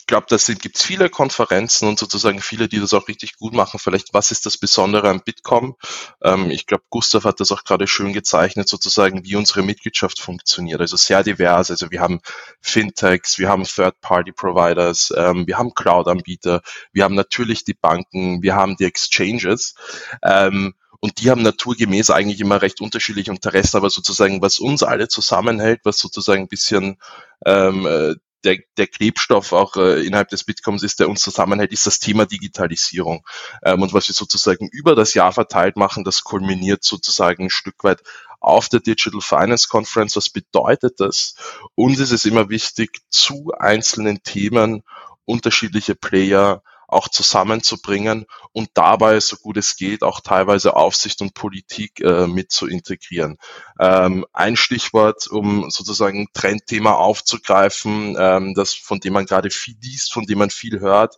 ich 0.05 0.07
glaube, 0.07 0.27
da 0.29 0.37
gibt 0.37 0.75
es 0.75 0.83
viele 0.83 1.09
Konferenzen 1.09 1.87
und 1.87 1.97
sozusagen 1.97 2.39
viele, 2.39 2.67
die 2.67 2.79
das 2.79 2.93
auch 2.93 3.07
richtig 3.07 3.37
gut 3.37 3.55
machen. 3.55 3.79
Vielleicht, 3.79 4.13
was 4.13 4.29
ist 4.29 4.45
das 4.45 4.55
Besondere 4.55 5.09
am 5.09 5.21
Bitkom? 5.21 5.77
Ähm, 6.21 6.51
ich 6.51 6.67
glaube, 6.67 6.83
Gustav 6.91 7.23
hat 7.23 7.39
das 7.39 7.51
auch 7.51 7.63
gerade 7.63 7.87
schön 7.87 8.13
gezeichnet, 8.13 8.69
sozusagen, 8.69 9.25
wie 9.25 9.35
unsere 9.35 9.63
Mitgliedschaft 9.63 10.19
funktioniert. 10.19 10.79
Also 10.79 10.95
sehr 10.95 11.23
divers. 11.23 11.71
Also 11.71 11.89
wir 11.89 12.01
haben 12.01 12.19
Fintechs, 12.61 13.39
wir 13.39 13.49
haben 13.49 13.63
Third-Party-Providers, 13.63 15.11
ähm, 15.17 15.47
wir 15.47 15.57
haben 15.57 15.73
Cloud-Anbieter, 15.73 16.61
wir 16.93 17.03
haben 17.03 17.15
natürlich 17.15 17.63
die 17.63 17.73
Banken, 17.73 18.43
wir 18.43 18.53
haben 18.53 18.75
die 18.75 18.85
Exchanges. 18.85 19.73
Ähm, 20.21 20.75
und 20.99 21.19
die 21.19 21.31
haben 21.31 21.41
naturgemäß 21.41 22.11
eigentlich 22.11 22.41
immer 22.41 22.61
recht 22.61 22.79
unterschiedliche 22.79 23.31
Interessen, 23.31 23.77
aber 23.77 23.89
sozusagen, 23.89 24.43
was 24.43 24.59
uns 24.59 24.83
alle 24.83 25.07
zusammenhält, 25.07 25.81
was 25.83 25.97
sozusagen 25.97 26.43
ein 26.43 26.47
bisschen 26.47 26.97
ähm, 27.43 27.87
äh, 27.87 28.13
der, 28.45 28.59
der 28.77 28.87
Klebstoff 28.87 29.51
auch 29.51 29.75
äh, 29.75 30.05
innerhalb 30.05 30.29
des 30.29 30.43
Bitcoins 30.43 30.83
ist, 30.83 30.99
der 30.99 31.09
uns 31.09 31.21
zusammenhält, 31.21 31.71
ist 31.71 31.87
das 31.87 31.99
Thema 31.99 32.25
Digitalisierung. 32.25 33.25
Ähm, 33.63 33.81
und 33.81 33.93
was 33.93 34.07
wir 34.07 34.15
sozusagen 34.15 34.69
über 34.71 34.95
das 34.95 35.13
Jahr 35.13 35.31
verteilt 35.31 35.75
machen, 35.75 36.03
das 36.03 36.23
kulminiert 36.23 36.83
sozusagen 36.83 37.45
ein 37.45 37.49
Stück 37.49 37.83
weit 37.83 38.01
auf 38.39 38.69
der 38.69 38.79
Digital 38.79 39.21
Finance 39.21 39.67
Conference. 39.67 40.15
Was 40.15 40.29
bedeutet 40.29 40.99
das? 40.99 41.35
Uns 41.73 41.99
ist 41.99 42.11
es 42.11 42.25
immer 42.25 42.49
wichtig, 42.49 43.01
zu 43.09 43.51
einzelnen 43.57 44.21
Themen 44.21 44.83
unterschiedliche 45.25 45.95
Player 45.95 46.61
auch 46.95 47.09
zusammenzubringen 47.09 48.25
und 48.53 48.69
dabei, 48.73 49.19
so 49.19 49.35
gut 49.35 49.57
es 49.57 49.75
geht, 49.75 50.01
auch 50.01 50.21
teilweise 50.21 50.75
Aufsicht 50.75 51.21
und 51.21 51.33
Politik 51.33 51.99
äh, 51.99 52.25
mit 52.25 52.51
zu 52.51 52.67
integrieren. 52.67 53.37
Ähm, 53.79 54.25
ein 54.33 54.55
Stichwort, 54.55 55.27
um 55.27 55.69
sozusagen 55.69 56.27
Trendthema 56.33 56.93
aufzugreifen, 56.93 58.15
ähm, 58.17 58.53
das 58.55 58.73
von 58.73 58.99
dem 58.99 59.13
man 59.13 59.25
gerade 59.25 59.49
viel 59.49 59.75
liest, 59.81 60.13
von 60.13 60.25
dem 60.25 60.39
man 60.39 60.49
viel 60.49 60.79
hört, 60.79 61.17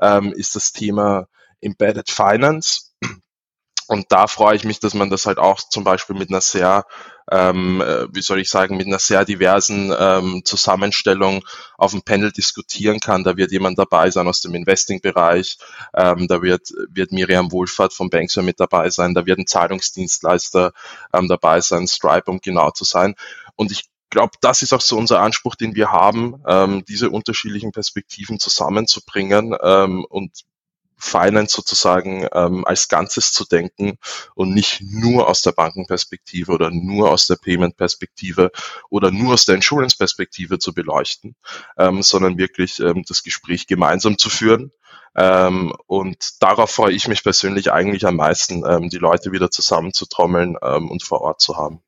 ähm, 0.00 0.32
ist 0.32 0.54
das 0.54 0.72
Thema 0.72 1.26
Embedded 1.60 2.10
Finance. 2.10 2.92
Und 3.88 4.06
da 4.10 4.26
freue 4.26 4.56
ich 4.56 4.64
mich, 4.64 4.80
dass 4.80 4.94
man 4.94 5.10
das 5.10 5.26
halt 5.26 5.38
auch 5.38 5.60
zum 5.60 5.84
Beispiel 5.84 6.16
mit 6.16 6.30
einer 6.30 6.40
sehr, 6.40 6.84
ähm, 7.30 7.80
äh, 7.80 8.06
wie 8.14 8.22
soll 8.22 8.40
ich 8.40 8.48
sagen, 8.48 8.76
mit 8.76 8.86
einer 8.86 8.98
sehr 8.98 9.24
diversen 9.24 9.92
ähm, 9.98 10.42
Zusammenstellung 10.44 11.44
auf 11.76 11.92
dem 11.92 12.02
Panel 12.02 12.32
diskutieren 12.32 13.00
kann. 13.00 13.24
Da 13.24 13.36
wird 13.36 13.52
jemand 13.52 13.78
dabei 13.78 14.10
sein 14.10 14.28
aus 14.28 14.40
dem 14.40 14.54
Investing-Bereich, 14.54 15.58
ähm, 15.94 16.28
da 16.28 16.42
wird, 16.42 16.72
wird 16.90 17.12
Miriam 17.12 17.52
Wohlfahrt 17.52 17.92
vom 17.92 18.10
Banksware 18.10 18.44
mit 18.44 18.60
dabei 18.60 18.90
sein, 18.90 19.14
da 19.14 19.26
wird 19.26 19.38
ein 19.38 19.46
Zahlungsdienstleister 19.46 20.72
ähm, 21.12 21.28
dabei 21.28 21.60
sein, 21.60 21.86
Stripe, 21.86 22.30
um 22.30 22.40
genau 22.40 22.70
zu 22.70 22.84
sein. 22.84 23.14
Und 23.56 23.72
ich 23.72 23.88
glaube, 24.10 24.32
das 24.40 24.62
ist 24.62 24.72
auch 24.72 24.80
so 24.80 24.96
unser 24.96 25.20
Anspruch, 25.20 25.56
den 25.56 25.74
wir 25.74 25.90
haben, 25.90 26.42
ähm, 26.46 26.84
diese 26.86 27.10
unterschiedlichen 27.10 27.72
Perspektiven 27.72 28.38
zusammenzubringen 28.38 29.54
ähm, 29.62 30.04
und 30.08 30.44
Finance 30.98 31.54
sozusagen 31.54 32.26
ähm, 32.32 32.64
als 32.64 32.88
Ganzes 32.88 33.32
zu 33.32 33.44
denken 33.44 33.98
und 34.34 34.54
nicht 34.54 34.80
nur 34.80 35.28
aus 35.28 35.42
der 35.42 35.52
Bankenperspektive 35.52 36.52
oder 36.52 36.70
nur 36.70 37.10
aus 37.10 37.26
der 37.26 37.36
Payment-Perspektive 37.36 38.50
oder 38.88 39.10
nur 39.10 39.34
aus 39.34 39.44
der 39.44 39.56
Insurance-Perspektive 39.56 40.58
zu 40.58 40.72
beleuchten, 40.72 41.36
ähm, 41.78 42.02
sondern 42.02 42.38
wirklich 42.38 42.80
ähm, 42.80 43.04
das 43.06 43.22
Gespräch 43.22 43.66
gemeinsam 43.66 44.18
zu 44.18 44.30
führen. 44.30 44.72
Ähm, 45.16 45.72
und 45.86 46.42
darauf 46.42 46.70
freue 46.70 46.92
ich 46.92 47.08
mich 47.08 47.22
persönlich 47.22 47.72
eigentlich 47.72 48.06
am 48.06 48.16
meisten, 48.16 48.64
ähm, 48.66 48.90
die 48.90 48.98
Leute 48.98 49.32
wieder 49.32 49.50
zusammenzutrommeln 49.50 50.56
ähm, 50.62 50.90
und 50.90 51.02
vor 51.02 51.22
Ort 51.22 51.40
zu 51.40 51.56
haben. 51.56 51.80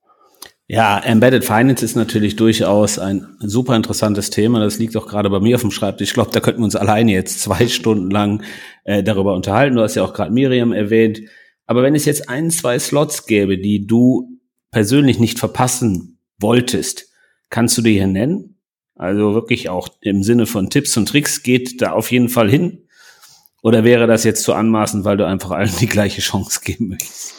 Ja, 0.70 0.98
Embedded 0.98 1.46
Finance 1.46 1.82
ist 1.82 1.96
natürlich 1.96 2.37
durchaus 2.37 2.98
ein 2.98 3.26
super 3.40 3.75
interessantes 3.75 4.28
Thema. 4.28 4.60
Das 4.60 4.78
liegt 4.78 4.94
auch 4.98 5.06
gerade 5.06 5.30
bei 5.30 5.40
mir 5.40 5.56
auf 5.56 5.62
dem 5.62 5.70
Schreibtisch. 5.70 6.08
Ich 6.08 6.14
glaube, 6.14 6.30
da 6.30 6.40
könnten 6.40 6.60
wir 6.60 6.66
uns 6.66 6.76
alleine 6.76 7.10
jetzt 7.10 7.40
zwei 7.40 7.66
Stunden 7.68 8.10
lang 8.10 8.42
äh, 8.84 9.02
darüber 9.02 9.34
unterhalten. 9.34 9.76
Du 9.76 9.82
hast 9.82 9.94
ja 9.94 10.04
auch 10.04 10.12
gerade 10.12 10.30
Miriam 10.30 10.72
erwähnt. 10.72 11.22
Aber 11.64 11.82
wenn 11.82 11.94
es 11.94 12.04
jetzt 12.04 12.28
ein, 12.28 12.50
zwei 12.50 12.78
Slots 12.78 13.25
gäbe, 13.25 13.56
die 13.56 13.87
du 13.87 14.38
persönlich 14.70 15.18
nicht 15.18 15.38
verpassen 15.38 16.18
wolltest, 16.38 17.08
kannst 17.48 17.78
du 17.78 17.82
die 17.82 17.94
hier 17.94 18.06
nennen? 18.06 18.58
Also 18.94 19.32
wirklich 19.32 19.70
auch 19.70 19.88
im 20.02 20.22
Sinne 20.22 20.44
von 20.44 20.68
Tipps 20.68 20.98
und 20.98 21.08
Tricks 21.08 21.42
geht 21.42 21.80
da 21.80 21.92
auf 21.92 22.12
jeden 22.12 22.28
Fall 22.28 22.50
hin. 22.50 22.87
Oder 23.62 23.84
wäre 23.84 24.06
das 24.06 24.22
jetzt 24.25 24.42
zu 24.42 24.52
anmaßend, 24.52 25.06
weil 25.06 25.16
du 25.16 25.26
einfach 25.26 25.52
allen 25.52 25.72
die 25.80 25.87
gleiche 25.87 26.20
Chance 26.20 26.60
geben 26.62 26.88
möchtest? 26.88 27.32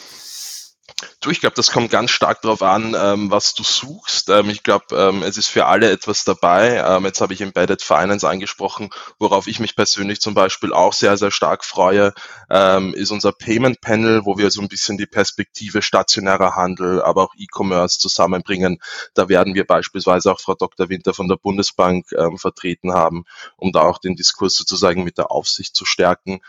Du, 1.22 1.28
ich 1.28 1.40
glaube, 1.40 1.54
das 1.54 1.70
kommt 1.70 1.90
ganz 1.90 2.12
stark 2.12 2.40
darauf 2.40 2.62
an, 2.62 2.96
ähm, 2.98 3.30
was 3.30 3.52
du 3.52 3.62
suchst. 3.62 4.30
Ähm, 4.30 4.48
ich 4.48 4.62
glaube, 4.62 4.96
ähm, 4.96 5.22
es 5.22 5.36
ist 5.36 5.48
für 5.48 5.66
alle 5.66 5.90
etwas 5.90 6.24
dabei. 6.24 6.82
Ähm, 6.82 7.04
jetzt 7.04 7.20
habe 7.20 7.34
ich 7.34 7.42
Embedded 7.42 7.82
Finance 7.82 8.26
angesprochen, 8.26 8.88
worauf 9.18 9.46
ich 9.46 9.60
mich 9.60 9.76
persönlich 9.76 10.22
zum 10.22 10.32
Beispiel 10.32 10.72
auch 10.72 10.94
sehr, 10.94 11.18
sehr 11.18 11.30
stark 11.30 11.66
freue, 11.66 12.14
ähm, 12.48 12.94
ist 12.94 13.10
unser 13.10 13.32
Payment 13.32 13.82
Panel, 13.82 14.24
wo 14.24 14.38
wir 14.38 14.50
so 14.50 14.62
ein 14.62 14.68
bisschen 14.68 14.96
die 14.96 15.04
Perspektive 15.04 15.82
stationärer 15.82 16.56
Handel, 16.56 17.02
aber 17.02 17.24
auch 17.24 17.34
E-Commerce 17.36 17.98
zusammenbringen. 17.98 18.78
Da 19.12 19.28
werden 19.28 19.54
wir 19.54 19.66
beispielsweise 19.66 20.32
auch 20.32 20.40
Frau 20.40 20.54
Dr. 20.54 20.88
Winter 20.88 21.12
von 21.12 21.28
der 21.28 21.36
Bundesbank 21.36 22.12
ähm, 22.12 22.38
vertreten 22.38 22.94
haben, 22.94 23.24
um 23.58 23.72
da 23.72 23.82
auch 23.82 23.98
den 23.98 24.16
Diskurs 24.16 24.54
sozusagen 24.54 25.04
mit 25.04 25.18
der 25.18 25.30
Aufsicht 25.30 25.76
zu 25.76 25.84
stärken. 25.84 26.40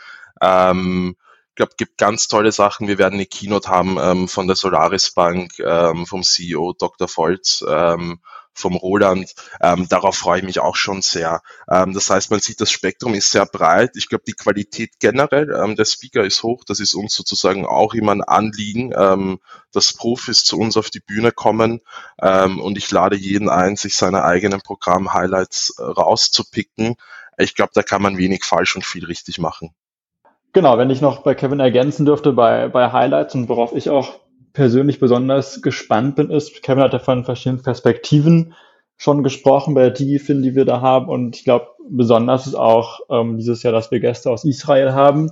Ähm, 0.41 1.17
ich 1.51 1.55
glaube, 1.55 1.73
gibt 1.75 1.97
ganz 1.97 2.29
tolle 2.29 2.53
Sachen. 2.53 2.87
Wir 2.87 2.97
werden 2.97 3.15
eine 3.15 3.25
Keynote 3.25 3.67
haben 3.67 3.97
ähm, 3.99 4.29
von 4.29 4.47
der 4.47 4.55
Solaris 4.55 5.11
Bank, 5.11 5.59
ähm, 5.59 6.05
vom 6.05 6.23
CEO 6.23 6.71
Dr. 6.71 7.09
Volz, 7.09 7.61
ähm, 7.67 8.21
vom 8.53 8.77
Roland. 8.77 9.33
Ähm, 9.61 9.85
darauf 9.89 10.15
freue 10.15 10.39
ich 10.39 10.45
mich 10.45 10.59
auch 10.61 10.77
schon 10.77 11.01
sehr. 11.01 11.41
Ähm, 11.69 11.93
das 11.93 12.09
heißt, 12.09 12.31
man 12.31 12.39
sieht, 12.39 12.61
das 12.61 12.71
Spektrum 12.71 13.13
ist 13.15 13.31
sehr 13.31 13.45
breit. 13.45 13.91
Ich 13.95 14.07
glaube, 14.07 14.23
die 14.25 14.33
Qualität 14.33 14.91
generell 14.99 15.51
ähm, 15.53 15.75
der 15.75 15.83
Speaker 15.83 16.23
ist 16.23 16.41
hoch. 16.41 16.63
Das 16.65 16.79
ist 16.79 16.93
uns 16.93 17.13
sozusagen 17.15 17.65
auch 17.65 17.93
immer 17.95 18.13
ein 18.13 18.23
Anliegen, 18.23 18.93
ähm, 18.95 19.39
dass 19.73 19.91
Profis 19.91 20.45
zu 20.45 20.57
uns 20.57 20.77
auf 20.77 20.89
die 20.89 21.01
Bühne 21.01 21.33
kommen. 21.33 21.81
Ähm, 22.21 22.61
und 22.61 22.77
ich 22.77 22.89
lade 22.91 23.17
jeden 23.17 23.49
ein, 23.49 23.75
sich 23.75 23.97
seine 23.97 24.23
eigenen 24.23 24.61
Programm-Highlights 24.61 25.75
äh, 25.79 25.83
rauszupicken. 25.83 26.95
Ich 27.37 27.55
glaube, 27.55 27.71
da 27.73 27.83
kann 27.83 28.01
man 28.01 28.17
wenig 28.17 28.45
falsch 28.45 28.77
und 28.77 28.85
viel 28.85 29.03
richtig 29.03 29.37
machen. 29.37 29.75
Genau, 30.53 30.77
wenn 30.77 30.89
ich 30.89 31.01
noch 31.01 31.23
bei 31.23 31.33
Kevin 31.33 31.59
ergänzen 31.59 32.05
dürfte 32.05 32.33
bei, 32.33 32.67
bei 32.67 32.91
Highlights 32.91 33.35
und 33.35 33.47
worauf 33.47 33.73
ich 33.73 33.89
auch 33.89 34.19
persönlich 34.53 34.99
besonders 34.99 35.61
gespannt 35.61 36.15
bin, 36.17 36.29
ist, 36.29 36.61
Kevin 36.61 36.83
hat 36.83 36.93
ja 36.93 36.99
von 36.99 37.23
verschiedenen 37.23 37.63
Perspektiven 37.63 38.53
schon 38.97 39.23
gesprochen 39.23 39.73
bei 39.73 39.81
der 39.81 39.91
DigiFin, 39.91 40.41
die 40.41 40.53
wir 40.53 40.65
da 40.65 40.81
haben. 40.81 41.07
Und 41.07 41.37
ich 41.37 41.45
glaube, 41.45 41.67
besonders 41.89 42.47
ist 42.47 42.55
auch 42.55 42.99
ähm, 43.09 43.37
dieses 43.37 43.63
Jahr, 43.63 43.73
dass 43.73 43.91
wir 43.91 43.99
Gäste 43.99 44.29
aus 44.29 44.43
Israel 44.43 44.93
haben, 44.93 45.31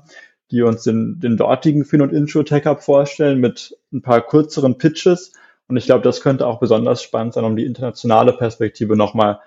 die 0.51 0.61
uns 0.61 0.83
den, 0.83 1.19
den 1.19 1.37
dortigen 1.37 1.83
Fin- 1.83 2.01
und 2.01 2.13
Intro-Tech-Up 2.13 2.81
vorstellen 2.81 3.39
mit 3.39 3.77
ein 3.91 4.01
paar 4.01 4.21
kürzeren 4.21 4.77
Pitches. 4.77 5.33
Und 5.67 5.77
ich 5.77 5.85
glaube, 5.85 6.01
das 6.01 6.21
könnte 6.21 6.47
auch 6.47 6.59
besonders 6.59 7.03
spannend 7.03 7.33
sein, 7.33 7.43
um 7.43 7.57
die 7.57 7.65
internationale 7.65 8.33
Perspektive 8.33 8.95
nochmal 8.95 9.39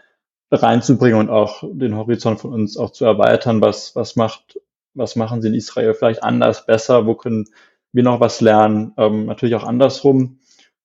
reinzubringen 0.52 1.18
und 1.18 1.30
auch 1.30 1.64
den 1.72 1.96
Horizont 1.96 2.38
von 2.40 2.52
uns 2.52 2.76
auch 2.76 2.90
zu 2.90 3.06
erweitern. 3.06 3.60
Was, 3.62 3.96
was 3.96 4.16
macht 4.16 4.60
was 4.94 5.16
machen 5.16 5.42
sie 5.42 5.48
in 5.48 5.54
Israel 5.54 5.94
vielleicht 5.94 6.22
anders, 6.22 6.66
besser, 6.66 7.06
wo 7.06 7.14
können 7.14 7.46
wir 7.92 8.02
noch 8.02 8.20
was 8.20 8.40
lernen, 8.40 8.92
ähm, 8.96 9.26
natürlich 9.26 9.54
auch 9.54 9.64
andersrum. 9.64 10.38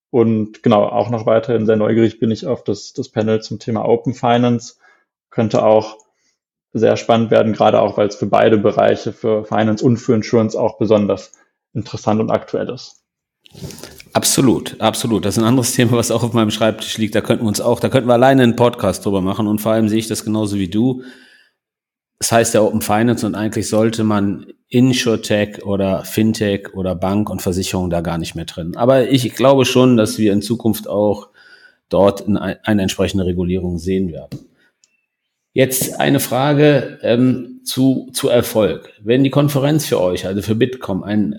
Und 0.10 0.64
genau, 0.64 0.84
auch 0.86 1.10
noch 1.10 1.26
weiterhin 1.26 1.66
sehr 1.66 1.76
neugierig 1.76 2.20
bin 2.20 2.32
ich 2.32 2.46
auf 2.46 2.64
das, 2.64 2.94
das 2.94 3.10
Panel 3.10 3.42
zum 3.42 3.60
Thema 3.60 3.86
Open 3.86 4.14
Finance. 4.14 4.76
Könnte 5.30 5.64
auch 5.64 5.98
sehr 6.74 6.98
spannend 6.98 7.32
werden, 7.32 7.54
gerade 7.54 7.82
auch, 7.82 7.98
weil 7.98 8.08
es 8.08 8.16
für 8.16 8.26
beide 8.26 8.58
Bereiche, 8.58 9.14
für 9.14 9.44
Finance 9.46 9.84
und 9.84 9.98
für 9.98 10.16
Insurance 10.16 10.60
auch 10.60 10.78
besonders 10.78 11.34
interessant 11.74 12.22
und 12.22 12.32
aktuell 12.32 12.70
ist. 12.70 13.04
Absolut, 14.14 14.80
absolut. 14.80 15.26
Das 15.26 15.38
ist 15.38 15.44
ein 15.44 15.48
anderes 15.48 15.74
Thema, 15.76 15.94
was 15.94 16.12
auch 16.12 16.24
auf 16.24 16.34
meinem 16.34 16.52
Schreibtisch 16.52 16.98
liegt. 16.98 17.16
Da 17.16 17.22
könnten 17.22 17.44
wir 17.44 17.50
uns 17.50 17.62
auch, 17.62 17.80
da 17.80 17.90
könnten 17.90 18.10
wir 18.10 18.14
alleine 18.14 18.44
einen 18.44 18.56
Podcast 18.56 19.06
drüber 19.06 19.22
machen. 19.22 19.48
Und 19.48 19.60
vor 19.60 19.74
allem 19.74 19.90
sehe 19.90 20.00
ich 20.00 20.08
das 20.08 20.24
genauso 20.24 20.58
wie 20.58 20.70
du. 20.70 21.04
Das 22.20 22.32
heißt 22.32 22.54
ja 22.56 22.62
Open 22.62 22.82
Finance 22.82 23.26
und 23.26 23.36
eigentlich 23.36 23.68
sollte 23.68 24.04
man 24.04 24.48
Insurtech 24.70 25.64
oder 25.64 26.04
Fintech 26.04 26.74
oder 26.74 26.96
Bank 26.96 27.30
und 27.30 27.42
Versicherung 27.42 27.90
da 27.90 28.02
gar 28.02 28.18
nicht 28.18 28.36
mehr 28.36 28.46
drin. 28.46 28.76
Aber 28.76 29.10
ich 29.10 29.34
glaube 29.36 29.66
schon, 29.66 29.98
dass 29.98 30.18
wir 30.18 30.34
in 30.34 30.42
Zukunft 30.42 30.88
auch 30.88 31.30
dort 31.90 32.28
eine 32.28 32.82
entsprechende 32.82 33.26
Regulierung 33.26 33.78
sehen 33.78 34.12
werden. 34.12 34.40
Jetzt 35.54 36.00
eine 36.00 36.20
Frage 36.20 37.00
ähm, 37.02 37.62
zu, 37.64 38.10
zu 38.14 38.30
Erfolg. 38.30 38.94
Wenn 39.02 39.24
die 39.24 39.30
Konferenz 39.30 39.86
für 39.86 40.00
euch, 40.00 40.26
also 40.26 40.42
für 40.42 40.56
Bitkom, 40.56 41.04
ein 41.04 41.36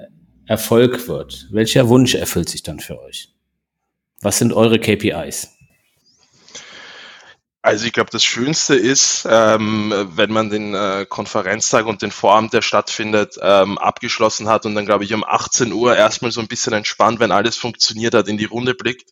Erfolg 0.46 1.06
wird, 1.06 1.46
welcher 1.50 1.88
Wunsch 1.88 2.14
erfüllt 2.14 2.48
sich 2.48 2.62
dann 2.62 2.80
für 2.80 3.00
euch? 3.00 3.34
Was 4.20 4.38
sind 4.38 4.52
eure 4.52 4.78
KPIs? 4.78 5.57
Also 7.68 7.84
ich 7.84 7.92
glaube, 7.92 8.08
das 8.10 8.24
Schönste 8.24 8.76
ist, 8.76 9.28
ähm, 9.30 9.92
wenn 10.14 10.32
man 10.32 10.48
den 10.48 10.74
äh, 10.74 11.04
Konferenztag 11.06 11.84
und 11.84 12.00
den 12.00 12.10
Vorabend, 12.10 12.54
der 12.54 12.62
stattfindet, 12.62 13.38
ähm, 13.42 13.76
abgeschlossen 13.76 14.48
hat 14.48 14.64
und 14.64 14.74
dann, 14.74 14.86
glaube 14.86 15.04
ich, 15.04 15.12
um 15.12 15.22
18 15.22 15.74
Uhr 15.74 15.94
erstmal 15.94 16.30
so 16.30 16.40
ein 16.40 16.48
bisschen 16.48 16.72
entspannt, 16.72 17.20
wenn 17.20 17.30
alles 17.30 17.58
funktioniert 17.58 18.14
hat, 18.14 18.26
in 18.26 18.38
die 18.38 18.46
Runde 18.46 18.72
blickt 18.72 19.10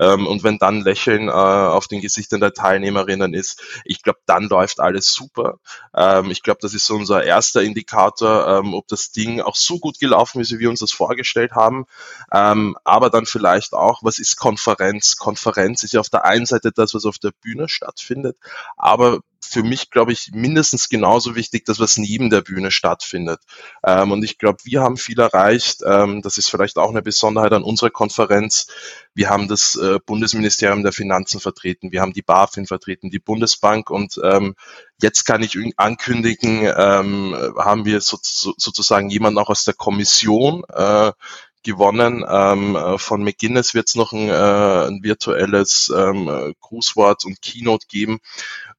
ähm, 0.00 0.26
und 0.26 0.42
wenn 0.42 0.56
dann 0.56 0.80
Lächeln 0.80 1.28
äh, 1.28 1.32
auf 1.32 1.86
den 1.86 2.00
Gesichtern 2.00 2.40
der 2.40 2.54
Teilnehmerinnen 2.54 3.34
ist. 3.34 3.60
Ich 3.84 4.02
glaube, 4.02 4.20
dann 4.24 4.44
läuft 4.44 4.80
alles 4.80 5.12
super. 5.12 5.58
Ähm, 5.94 6.30
ich 6.30 6.42
glaube, 6.42 6.60
das 6.62 6.72
ist 6.72 6.86
so 6.86 6.94
unser 6.94 7.24
erster 7.24 7.60
Indikator, 7.60 8.60
ähm, 8.60 8.72
ob 8.72 8.88
das 8.88 9.10
Ding 9.10 9.42
auch 9.42 9.54
so 9.54 9.78
gut 9.80 10.00
gelaufen 10.00 10.40
ist, 10.40 10.50
wie 10.50 10.60
wir 10.60 10.70
uns 10.70 10.80
das 10.80 10.92
vorgestellt 10.92 11.52
haben. 11.52 11.84
Ähm, 12.32 12.74
aber 12.84 13.10
dann 13.10 13.26
vielleicht 13.26 13.74
auch, 13.74 13.98
was 14.02 14.18
ist 14.18 14.38
Konferenz? 14.38 15.18
Konferenz 15.18 15.82
ist 15.82 15.92
ja 15.92 16.00
auf 16.00 16.08
der 16.08 16.24
einen 16.24 16.46
Seite 16.46 16.72
das, 16.72 16.94
was 16.94 17.04
auf 17.04 17.18
der 17.18 17.32
Bühne 17.42 17.68
stattfindet 17.68 17.97
stattfindet. 17.98 18.36
Aber 18.76 19.20
für 19.40 19.62
mich, 19.62 19.90
glaube 19.90 20.12
ich, 20.12 20.30
mindestens 20.32 20.88
genauso 20.88 21.34
wichtig, 21.34 21.64
dass 21.64 21.80
was 21.80 21.96
neben 21.96 22.28
der 22.28 22.42
Bühne 22.42 22.70
stattfindet. 22.70 23.40
Ähm, 23.82 24.12
und 24.12 24.22
ich 24.22 24.36
glaube, 24.36 24.58
wir 24.64 24.82
haben 24.82 24.98
viel 24.98 25.18
erreicht. 25.18 25.82
Ähm, 25.86 26.20
das 26.22 26.36
ist 26.36 26.50
vielleicht 26.50 26.76
auch 26.76 26.90
eine 26.90 27.02
Besonderheit 27.02 27.52
an 27.52 27.62
unserer 27.62 27.90
Konferenz. 27.90 28.66
Wir 29.14 29.30
haben 29.30 29.48
das 29.48 29.74
äh, 29.76 29.98
Bundesministerium 30.04 30.82
der 30.82 30.92
Finanzen 30.92 31.40
vertreten, 31.40 31.92
wir 31.92 32.02
haben 32.02 32.12
die 32.12 32.22
BaFin 32.22 32.66
vertreten, 32.66 33.10
die 33.10 33.18
Bundesbank 33.20 33.90
und 33.90 34.20
ähm, 34.22 34.54
jetzt 35.00 35.24
kann 35.24 35.42
ich 35.42 35.56
ankündigen, 35.76 36.64
ähm, 36.64 37.34
haben 37.58 37.84
wir 37.84 38.00
so, 38.00 38.18
so, 38.22 38.54
sozusagen 38.56 39.08
jemanden 39.08 39.38
auch 39.38 39.48
aus 39.48 39.64
der 39.64 39.74
Kommission, 39.74 40.62
äh, 40.72 41.12
gewonnen. 41.68 42.24
Ähm, 42.26 42.76
äh, 42.76 42.98
von 42.98 43.22
McGuinness 43.22 43.74
wird 43.74 43.88
es 43.88 43.94
noch 43.94 44.12
ein, 44.12 44.28
äh, 44.28 44.88
ein 44.88 45.02
virtuelles 45.02 45.92
ähm, 45.94 46.54
Grußwort 46.60 47.26
und 47.26 47.42
Keynote 47.42 47.86
geben. 47.88 48.20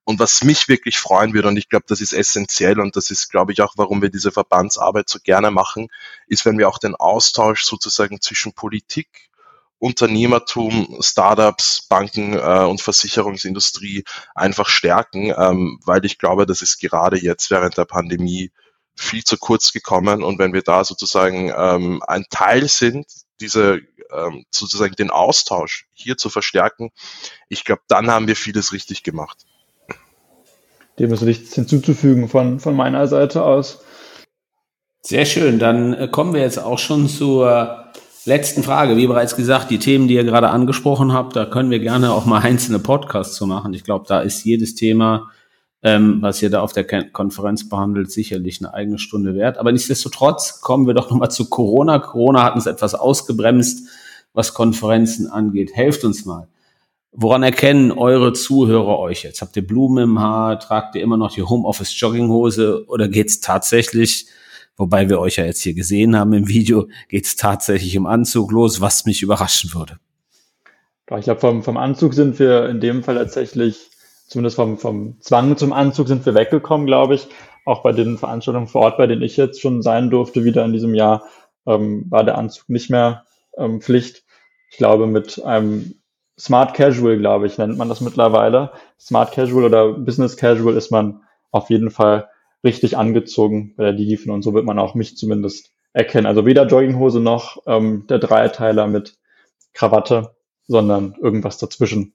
Und 0.03 0.19
was 0.19 0.43
mich 0.43 0.67
wirklich 0.67 0.97
freuen 0.97 1.35
würde, 1.35 1.49
und 1.49 1.57
ich 1.57 1.69
glaube, 1.69 1.85
das 1.87 2.01
ist 2.01 2.13
essentiell 2.13 2.79
und 2.79 2.95
das 2.95 3.11
ist, 3.11 3.29
glaube 3.29 3.51
ich, 3.51 3.61
auch, 3.61 3.73
warum 3.77 4.01
wir 4.01 4.09
diese 4.09 4.31
Verbandsarbeit 4.31 5.07
so 5.07 5.19
gerne 5.23 5.51
machen, 5.51 5.89
ist, 6.25 6.45
wenn 6.45 6.57
wir 6.57 6.67
auch 6.67 6.79
den 6.79 6.95
Austausch 6.95 7.63
sozusagen 7.63 8.19
zwischen 8.19 8.53
Politik, 8.53 9.29
Unternehmertum, 9.77 10.97
Startups, 10.99 11.85
Banken 11.87 12.33
äh, 12.33 12.65
und 12.65 12.81
Versicherungsindustrie 12.81 14.03
einfach 14.33 14.67
stärken, 14.67 15.31
ähm, 15.37 15.79
weil 15.85 16.03
ich 16.05 16.17
glaube, 16.17 16.47
das 16.47 16.63
ist 16.63 16.79
gerade 16.79 17.17
jetzt 17.17 17.51
während 17.51 17.77
der 17.77 17.85
Pandemie 17.85 18.51
viel 18.99 19.23
zu 19.23 19.37
kurz 19.37 19.71
gekommen. 19.71 20.23
Und 20.23 20.39
wenn 20.39 20.53
wir 20.53 20.61
da 20.61 20.83
sozusagen 20.83 21.51
ähm, 21.55 22.03
ein 22.05 22.25
Teil 22.29 22.67
sind, 22.67 23.05
diese 23.39 23.79
ähm, 24.11 24.45
sozusagen 24.51 24.95
den 24.95 25.09
Austausch 25.09 25.87
hier 25.93 26.17
zu 26.17 26.29
verstärken, 26.29 26.89
ich 27.47 27.63
glaube, 27.63 27.81
dann 27.87 28.11
haben 28.11 28.27
wir 28.27 28.35
vieles 28.35 28.73
richtig 28.73 29.03
gemacht. 29.03 29.45
Dem 30.99 31.13
ist 31.13 31.21
nichts 31.21 31.55
hinzuzufügen 31.55 32.27
von, 32.27 32.59
von 32.59 32.75
meiner 32.75 33.07
Seite 33.07 33.43
aus. 33.43 33.79
Sehr 35.01 35.25
schön. 35.25 35.59
Dann 35.59 35.93
äh, 35.93 36.07
kommen 36.09 36.33
wir 36.33 36.41
jetzt 36.41 36.59
auch 36.59 36.79
schon 36.79 37.07
zur 37.07 37.91
letzten 38.25 38.63
Frage. 38.63 38.97
Wie 38.97 39.07
bereits 39.07 39.37
gesagt, 39.37 39.71
die 39.71 39.79
Themen, 39.79 40.09
die 40.09 40.15
ihr 40.15 40.25
gerade 40.25 40.49
angesprochen 40.49 41.13
habt, 41.13 41.37
da 41.37 41.45
können 41.45 41.71
wir 41.71 41.79
gerne 41.79 42.11
auch 42.11 42.25
mal 42.25 42.41
einzelne 42.41 42.79
Podcasts 42.79 43.35
zu 43.35 43.47
machen. 43.47 43.73
Ich 43.73 43.85
glaube, 43.85 44.05
da 44.09 44.19
ist 44.19 44.43
jedes 44.43 44.75
Thema 44.75 45.31
ähm, 45.81 46.21
was 46.21 46.41
ihr 46.41 46.49
da 46.49 46.61
auf 46.61 46.73
der 46.73 46.85
Konferenz 46.85 47.69
behandelt, 47.69 48.11
sicherlich 48.11 48.59
eine 48.59 48.73
eigene 48.73 48.99
Stunde 48.99 49.35
wert. 49.35 49.57
Aber 49.57 49.71
nichtsdestotrotz 49.71 50.61
kommen 50.61 50.87
wir 50.87 50.93
doch 50.93 51.09
nochmal 51.09 51.31
zu 51.31 51.49
Corona. 51.49 51.99
Corona 51.99 52.43
hat 52.43 52.55
uns 52.55 52.65
etwas 52.65 52.95
ausgebremst, 52.95 53.87
was 54.33 54.53
Konferenzen 54.53 55.27
angeht. 55.27 55.75
Helft 55.75 56.03
uns 56.03 56.25
mal. 56.25 56.47
Woran 57.11 57.43
erkennen 57.43 57.91
eure 57.91 58.33
Zuhörer 58.33 58.99
euch 58.99 59.23
jetzt? 59.23 59.41
Habt 59.41 59.55
ihr 59.55 59.65
Blumen 59.65 60.03
im 60.03 60.19
Haar? 60.19 60.59
Tragt 60.59 60.95
ihr 60.95 61.01
immer 61.01 61.17
noch 61.17 61.33
die 61.33 61.41
Homeoffice-Jogginghose? 61.41 62.85
Oder 62.87 63.07
geht's 63.07 63.39
tatsächlich, 63.39 64.27
wobei 64.77 65.09
wir 65.09 65.19
euch 65.19 65.37
ja 65.37 65.45
jetzt 65.45 65.61
hier 65.61 65.73
gesehen 65.73 66.15
haben 66.15 66.33
im 66.33 66.47
Video, 66.47 66.87
geht's 67.07 67.35
tatsächlich 67.35 67.95
im 67.95 68.05
Anzug 68.05 68.51
los, 68.51 68.79
was 68.79 69.05
mich 69.05 69.23
überraschen 69.23 69.73
würde? 69.73 69.97
Ich 71.17 71.23
glaube, 71.23 71.39
vom, 71.39 71.63
vom 71.63 71.77
Anzug 71.77 72.13
sind 72.13 72.37
wir 72.37 72.69
in 72.69 72.79
dem 72.79 73.01
Fall 73.01 73.15
tatsächlich 73.15 73.89
zumindest 74.29 74.55
vom, 74.55 74.77
vom 74.77 75.19
Zwang 75.19 75.57
zum 75.57 75.73
Anzug 75.73 76.07
sind 76.07 76.25
wir 76.25 76.35
weggekommen, 76.35 76.87
glaube 76.87 77.15
ich. 77.15 77.27
Auch 77.65 77.83
bei 77.83 77.91
den 77.91 78.17
Veranstaltungen 78.17 78.67
vor 78.67 78.83
Ort, 78.83 78.97
bei 78.97 79.07
denen 79.07 79.21
ich 79.21 79.35
jetzt 79.35 79.61
schon 79.61 79.81
sein 79.81 80.09
durfte, 80.09 80.45
wieder 80.45 80.63
in 80.63 80.71
diesem 80.71 80.95
Jahr, 80.95 81.23
ähm, 81.65 82.05
war 82.09 82.23
der 82.23 82.37
Anzug 82.37 82.69
nicht 82.69 82.89
mehr 82.89 83.25
ähm, 83.57 83.81
Pflicht. 83.81 84.23
Ich 84.71 84.77
glaube, 84.77 85.07
mit 85.07 85.43
einem 85.43 85.95
Smart 86.39 86.73
Casual, 86.73 87.17
glaube 87.17 87.47
ich, 87.47 87.57
nennt 87.57 87.77
man 87.77 87.89
das 87.89 88.01
mittlerweile. 88.01 88.71
Smart 88.99 89.33
Casual 89.33 89.65
oder 89.65 89.93
Business 89.93 90.37
Casual 90.37 90.77
ist 90.77 90.91
man 90.91 91.23
auf 91.51 91.69
jeden 91.69 91.91
Fall 91.91 92.29
richtig 92.63 92.97
angezogen 92.97 93.73
bei 93.75 93.83
der 93.83 93.93
Digifin 93.93 94.31
und 94.31 94.43
so 94.43 94.53
wird 94.53 94.65
man 94.65 94.79
auch 94.79 94.95
mich 94.95 95.17
zumindest 95.17 95.71
erkennen. 95.93 96.27
Also 96.27 96.45
weder 96.45 96.67
Jogginghose 96.67 97.19
noch 97.19 97.63
ähm, 97.65 98.05
der 98.07 98.19
Dreiteiler 98.19 98.87
mit 98.87 99.17
Krawatte, 99.73 100.35
sondern 100.67 101.15
irgendwas 101.19 101.57
dazwischen. 101.57 102.13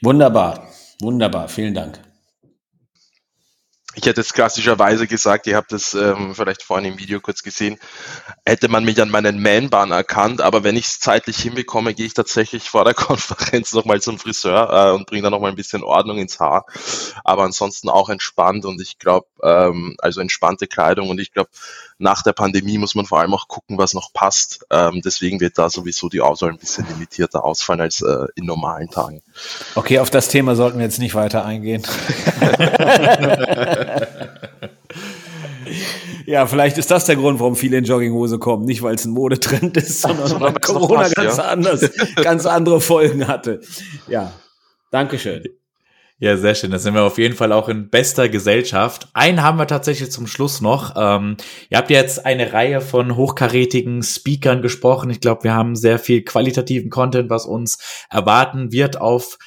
Wunderbar, 0.00 0.68
wunderbar, 1.00 1.48
vielen 1.48 1.74
Dank. 1.74 2.00
Ich 3.94 4.06
hätte 4.06 4.20
jetzt 4.20 4.32
klassischerweise 4.32 5.08
gesagt, 5.08 5.48
ihr 5.48 5.56
habt 5.56 5.72
es 5.72 5.92
ähm, 5.94 6.32
vielleicht 6.32 6.62
vorhin 6.62 6.92
im 6.92 6.98
Video 7.00 7.18
kurz 7.18 7.42
gesehen, 7.42 7.80
hätte 8.46 8.68
man 8.68 8.84
mich 8.84 9.02
an 9.02 9.10
meinen 9.10 9.42
Man-Bahn 9.42 9.90
erkannt, 9.90 10.40
aber 10.40 10.62
wenn 10.62 10.76
ich 10.76 10.86
es 10.86 11.00
zeitlich 11.00 11.36
hinbekomme, 11.38 11.94
gehe 11.94 12.06
ich 12.06 12.14
tatsächlich 12.14 12.70
vor 12.70 12.84
der 12.84 12.94
Konferenz 12.94 13.72
nochmal 13.72 14.00
zum 14.00 14.20
Friseur 14.20 14.70
äh, 14.70 14.94
und 14.94 15.06
bringe 15.06 15.22
da 15.22 15.30
nochmal 15.30 15.50
ein 15.50 15.56
bisschen 15.56 15.82
Ordnung 15.82 16.18
ins 16.18 16.38
Haar. 16.38 16.66
Aber 17.24 17.42
ansonsten 17.42 17.88
auch 17.88 18.08
entspannt 18.08 18.64
und 18.66 18.80
ich 18.80 19.00
glaube, 19.00 19.26
ähm, 19.42 19.96
also 19.98 20.20
entspannte 20.20 20.68
Kleidung 20.68 21.10
und 21.10 21.18
ich 21.18 21.32
glaube, 21.32 21.50
nach 21.98 22.22
der 22.22 22.32
Pandemie 22.32 22.78
muss 22.78 22.94
man 22.94 23.06
vor 23.06 23.20
allem 23.20 23.34
auch 23.34 23.48
gucken, 23.48 23.76
was 23.78 23.94
noch 23.94 24.12
passt. 24.12 24.64
Ähm, 24.70 25.02
deswegen 25.04 25.40
wird 25.40 25.58
da 25.58 25.68
sowieso 25.68 26.08
die 26.08 26.20
Auswahl 26.20 26.50
ein 26.50 26.58
bisschen 26.58 26.86
limitierter 26.88 27.44
ausfallen 27.44 27.80
als 27.80 28.00
äh, 28.00 28.26
in 28.36 28.46
normalen 28.46 28.88
Tagen. 28.88 29.22
Okay, 29.74 29.98
auf 29.98 30.10
das 30.10 30.28
Thema 30.28 30.54
sollten 30.54 30.78
wir 30.78 30.84
jetzt 30.84 31.00
nicht 31.00 31.14
weiter 31.14 31.44
eingehen. 31.44 31.82
Ja, 36.24 36.46
vielleicht 36.46 36.76
ist 36.76 36.90
das 36.90 37.06
der 37.06 37.16
Grund, 37.16 37.40
warum 37.40 37.56
viele 37.56 37.78
in 37.78 37.84
Jogginghose 37.84 38.38
kommen. 38.38 38.66
Nicht, 38.66 38.82
weil 38.82 38.94
es 38.94 39.06
ein 39.06 39.12
Modetrend 39.12 39.78
ist, 39.78 40.00
sondern 40.02 40.38
weil 40.38 40.52
Corona 40.52 41.04
passt, 41.04 41.14
ganz 41.14 41.36
ja. 41.38 41.44
anders, 41.44 41.90
ganz 42.16 42.44
andere 42.44 42.82
Folgen 42.82 43.26
hatte. 43.26 43.62
Ja, 44.08 44.34
Dankeschön. 44.90 45.44
Ja, 46.20 46.36
sehr 46.36 46.56
schön. 46.56 46.72
Da 46.72 46.80
sind 46.80 46.94
wir 46.94 47.04
auf 47.04 47.18
jeden 47.18 47.36
Fall 47.36 47.52
auch 47.52 47.68
in 47.68 47.90
bester 47.90 48.28
Gesellschaft. 48.28 49.08
Einen 49.12 49.44
haben 49.44 49.56
wir 49.56 49.68
tatsächlich 49.68 50.10
zum 50.10 50.26
Schluss 50.26 50.60
noch. 50.60 50.94
Ähm, 50.96 51.36
ihr 51.70 51.78
habt 51.78 51.90
jetzt 51.90 52.26
eine 52.26 52.52
Reihe 52.52 52.80
von 52.80 53.14
hochkarätigen 53.14 54.02
Speakern 54.02 54.60
gesprochen. 54.60 55.10
Ich 55.10 55.20
glaube, 55.20 55.44
wir 55.44 55.54
haben 55.54 55.76
sehr 55.76 56.00
viel 56.00 56.24
qualitativen 56.24 56.90
Content, 56.90 57.30
was 57.30 57.46
uns 57.46 58.06
erwarten 58.10 58.72
wird 58.72 59.00
auf 59.00 59.38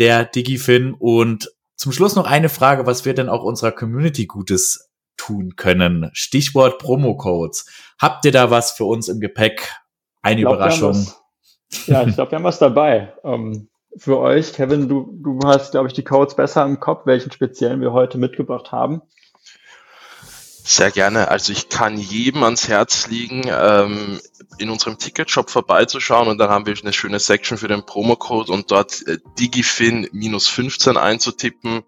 der 0.00 0.24
DigiFin. 0.24 0.94
Und 0.94 1.52
zum 1.76 1.92
Schluss 1.92 2.16
noch 2.16 2.26
eine 2.26 2.48
Frage, 2.48 2.86
was 2.86 3.04
wir 3.04 3.14
denn 3.14 3.28
auch 3.28 3.44
unserer 3.44 3.70
Community 3.70 4.26
Gutes 4.26 4.90
tun 5.16 5.54
können. 5.54 6.10
Stichwort 6.12 6.80
Promo-Codes. 6.80 7.66
Habt 8.00 8.24
ihr 8.24 8.32
da 8.32 8.50
was 8.50 8.72
für 8.72 8.84
uns 8.84 9.06
im 9.08 9.20
Gepäck? 9.20 9.72
Eine 10.22 10.40
glaub, 10.40 10.54
Überraschung. 10.54 11.06
ja, 11.86 12.04
ich 12.04 12.16
glaube, 12.16 12.32
wir 12.32 12.36
haben 12.36 12.44
was 12.44 12.58
dabei. 12.58 13.14
Ähm, 13.22 13.68
für 13.96 14.18
euch. 14.18 14.52
Kevin, 14.52 14.88
du, 14.88 15.10
du 15.22 15.40
hast, 15.44 15.72
glaube 15.72 15.88
ich, 15.88 15.94
die 15.94 16.04
Codes 16.04 16.34
besser 16.34 16.64
im 16.64 16.80
Kopf, 16.80 17.06
welchen 17.06 17.32
speziellen 17.32 17.80
wir 17.80 17.92
heute 17.92 18.18
mitgebracht 18.18 18.72
haben. 18.72 19.02
Sehr 20.68 20.90
gerne. 20.90 21.28
Also 21.28 21.52
ich 21.52 21.68
kann 21.68 21.96
jedem 21.96 22.42
ans 22.42 22.66
Herz 22.66 23.06
liegen, 23.06 23.44
ähm, 23.46 24.20
in 24.58 24.68
unserem 24.68 24.98
Ticketshop 24.98 25.48
vorbeizuschauen 25.48 26.26
und 26.26 26.38
dann 26.38 26.50
haben 26.50 26.66
wir 26.66 26.74
eine 26.82 26.92
schöne 26.92 27.20
Section 27.20 27.56
für 27.56 27.68
den 27.68 27.86
Promocode 27.86 28.50
und 28.50 28.70
dort 28.72 29.06
äh, 29.06 29.18
Digifin-15 29.38 30.96
einzutippen. 30.96 31.84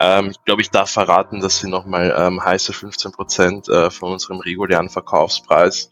Ähm, 0.00 0.30
ich 0.30 0.44
glaube, 0.44 0.62
ich 0.62 0.70
darf 0.70 0.90
verraten, 0.90 1.40
dass 1.40 1.58
sie 1.58 1.68
nochmal 1.68 2.14
ähm, 2.16 2.44
heiße 2.44 2.72
15 2.72 3.12
Prozent 3.12 3.68
äh, 3.68 3.90
von 3.90 4.12
unserem 4.12 4.38
regulären 4.38 4.88
Verkaufspreis. 4.88 5.90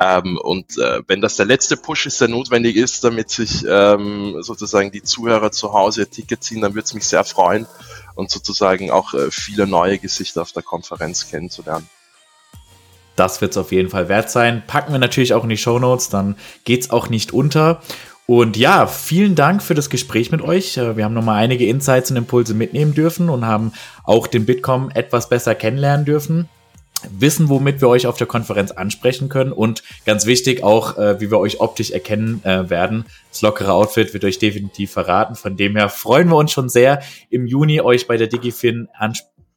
Ähm, 0.00 0.38
und 0.42 0.76
äh, 0.78 1.02
wenn 1.06 1.20
das 1.20 1.36
der 1.36 1.46
letzte 1.46 1.76
Push 1.76 2.06
ist, 2.06 2.20
der 2.20 2.28
notwendig 2.28 2.76
ist, 2.76 3.04
damit 3.04 3.30
sich 3.30 3.64
ähm, 3.68 4.42
sozusagen 4.42 4.90
die 4.90 5.02
Zuhörer 5.02 5.52
zu 5.52 5.72
Hause 5.72 6.02
ihr 6.02 6.10
Ticket 6.10 6.42
ziehen, 6.42 6.62
dann 6.62 6.74
würde 6.74 6.84
es 6.84 6.94
mich 6.94 7.06
sehr 7.06 7.24
freuen 7.24 7.66
und 8.16 8.30
sozusagen 8.30 8.90
auch 8.90 9.14
äh, 9.14 9.30
viele 9.30 9.66
neue 9.66 9.98
Gesichter 9.98 10.42
auf 10.42 10.52
der 10.52 10.62
Konferenz 10.62 11.28
kennenzulernen. 11.28 11.88
Das 13.16 13.40
wird 13.40 13.52
es 13.52 13.56
auf 13.56 13.70
jeden 13.70 13.90
Fall 13.90 14.08
wert 14.08 14.30
sein. 14.30 14.64
Packen 14.66 14.92
wir 14.92 14.98
natürlich 14.98 15.34
auch 15.34 15.44
in 15.44 15.50
die 15.50 15.56
Show 15.56 15.78
Notes, 15.78 16.08
dann 16.08 16.36
geht's 16.64 16.90
auch 16.90 17.08
nicht 17.08 17.32
unter. 17.32 17.80
Und 18.26 18.56
ja, 18.56 18.86
vielen 18.86 19.34
Dank 19.34 19.62
für 19.62 19.74
das 19.74 19.90
Gespräch 19.90 20.32
mit 20.32 20.40
euch. 20.40 20.78
Äh, 20.78 20.96
wir 20.96 21.04
haben 21.04 21.14
nochmal 21.14 21.42
einige 21.42 21.66
Insights 21.66 22.10
und 22.10 22.16
Impulse 22.16 22.54
mitnehmen 22.54 22.94
dürfen 22.94 23.28
und 23.28 23.46
haben 23.46 23.72
auch 24.02 24.26
den 24.26 24.46
Bitkom 24.46 24.90
etwas 24.94 25.28
besser 25.28 25.54
kennenlernen 25.54 26.06
dürfen. 26.06 26.48
Wissen, 27.10 27.50
womit 27.50 27.82
wir 27.82 27.88
euch 27.88 28.06
auf 28.06 28.16
der 28.16 28.26
Konferenz 28.26 28.70
ansprechen 28.70 29.28
können 29.28 29.52
und 29.52 29.82
ganz 30.06 30.24
wichtig 30.24 30.62
auch, 30.64 30.96
äh, 30.96 31.20
wie 31.20 31.30
wir 31.30 31.38
euch 31.38 31.60
optisch 31.60 31.90
erkennen 31.90 32.42
äh, 32.44 32.70
werden. 32.70 33.04
Das 33.30 33.42
lockere 33.42 33.72
Outfit 33.72 34.14
wird 34.14 34.24
euch 34.24 34.38
definitiv 34.38 34.92
verraten. 34.92 35.34
Von 35.34 35.58
dem 35.58 35.76
her 35.76 35.90
freuen 35.90 36.28
wir 36.28 36.36
uns 36.36 36.52
schon 36.52 36.70
sehr, 36.70 37.02
im 37.28 37.46
Juni 37.46 37.82
euch 37.82 38.06
bei 38.06 38.16
der 38.16 38.28
DigiFin 38.28 38.88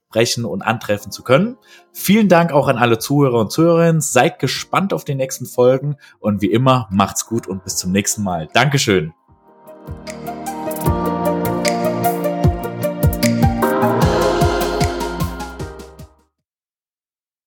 sprechen 0.07 0.45
und 0.45 0.61
antreffen 0.61 1.11
zu 1.11 1.23
können. 1.23 1.57
Vielen 1.91 2.29
Dank 2.29 2.51
auch 2.51 2.67
an 2.67 2.77
alle 2.77 2.97
Zuhörer 2.97 3.39
und 3.39 3.51
Zuhörerinnen. 3.51 4.01
Seid 4.01 4.39
gespannt 4.39 4.93
auf 4.93 5.03
die 5.03 5.15
nächsten 5.15 5.45
Folgen 5.45 5.97
und 6.19 6.41
wie 6.41 6.51
immer 6.51 6.87
macht's 6.91 7.25
gut 7.25 7.47
und 7.47 7.63
bis 7.63 7.75
zum 7.75 7.91
nächsten 7.91 8.23
Mal. 8.23 8.47
Dankeschön. 8.53 9.13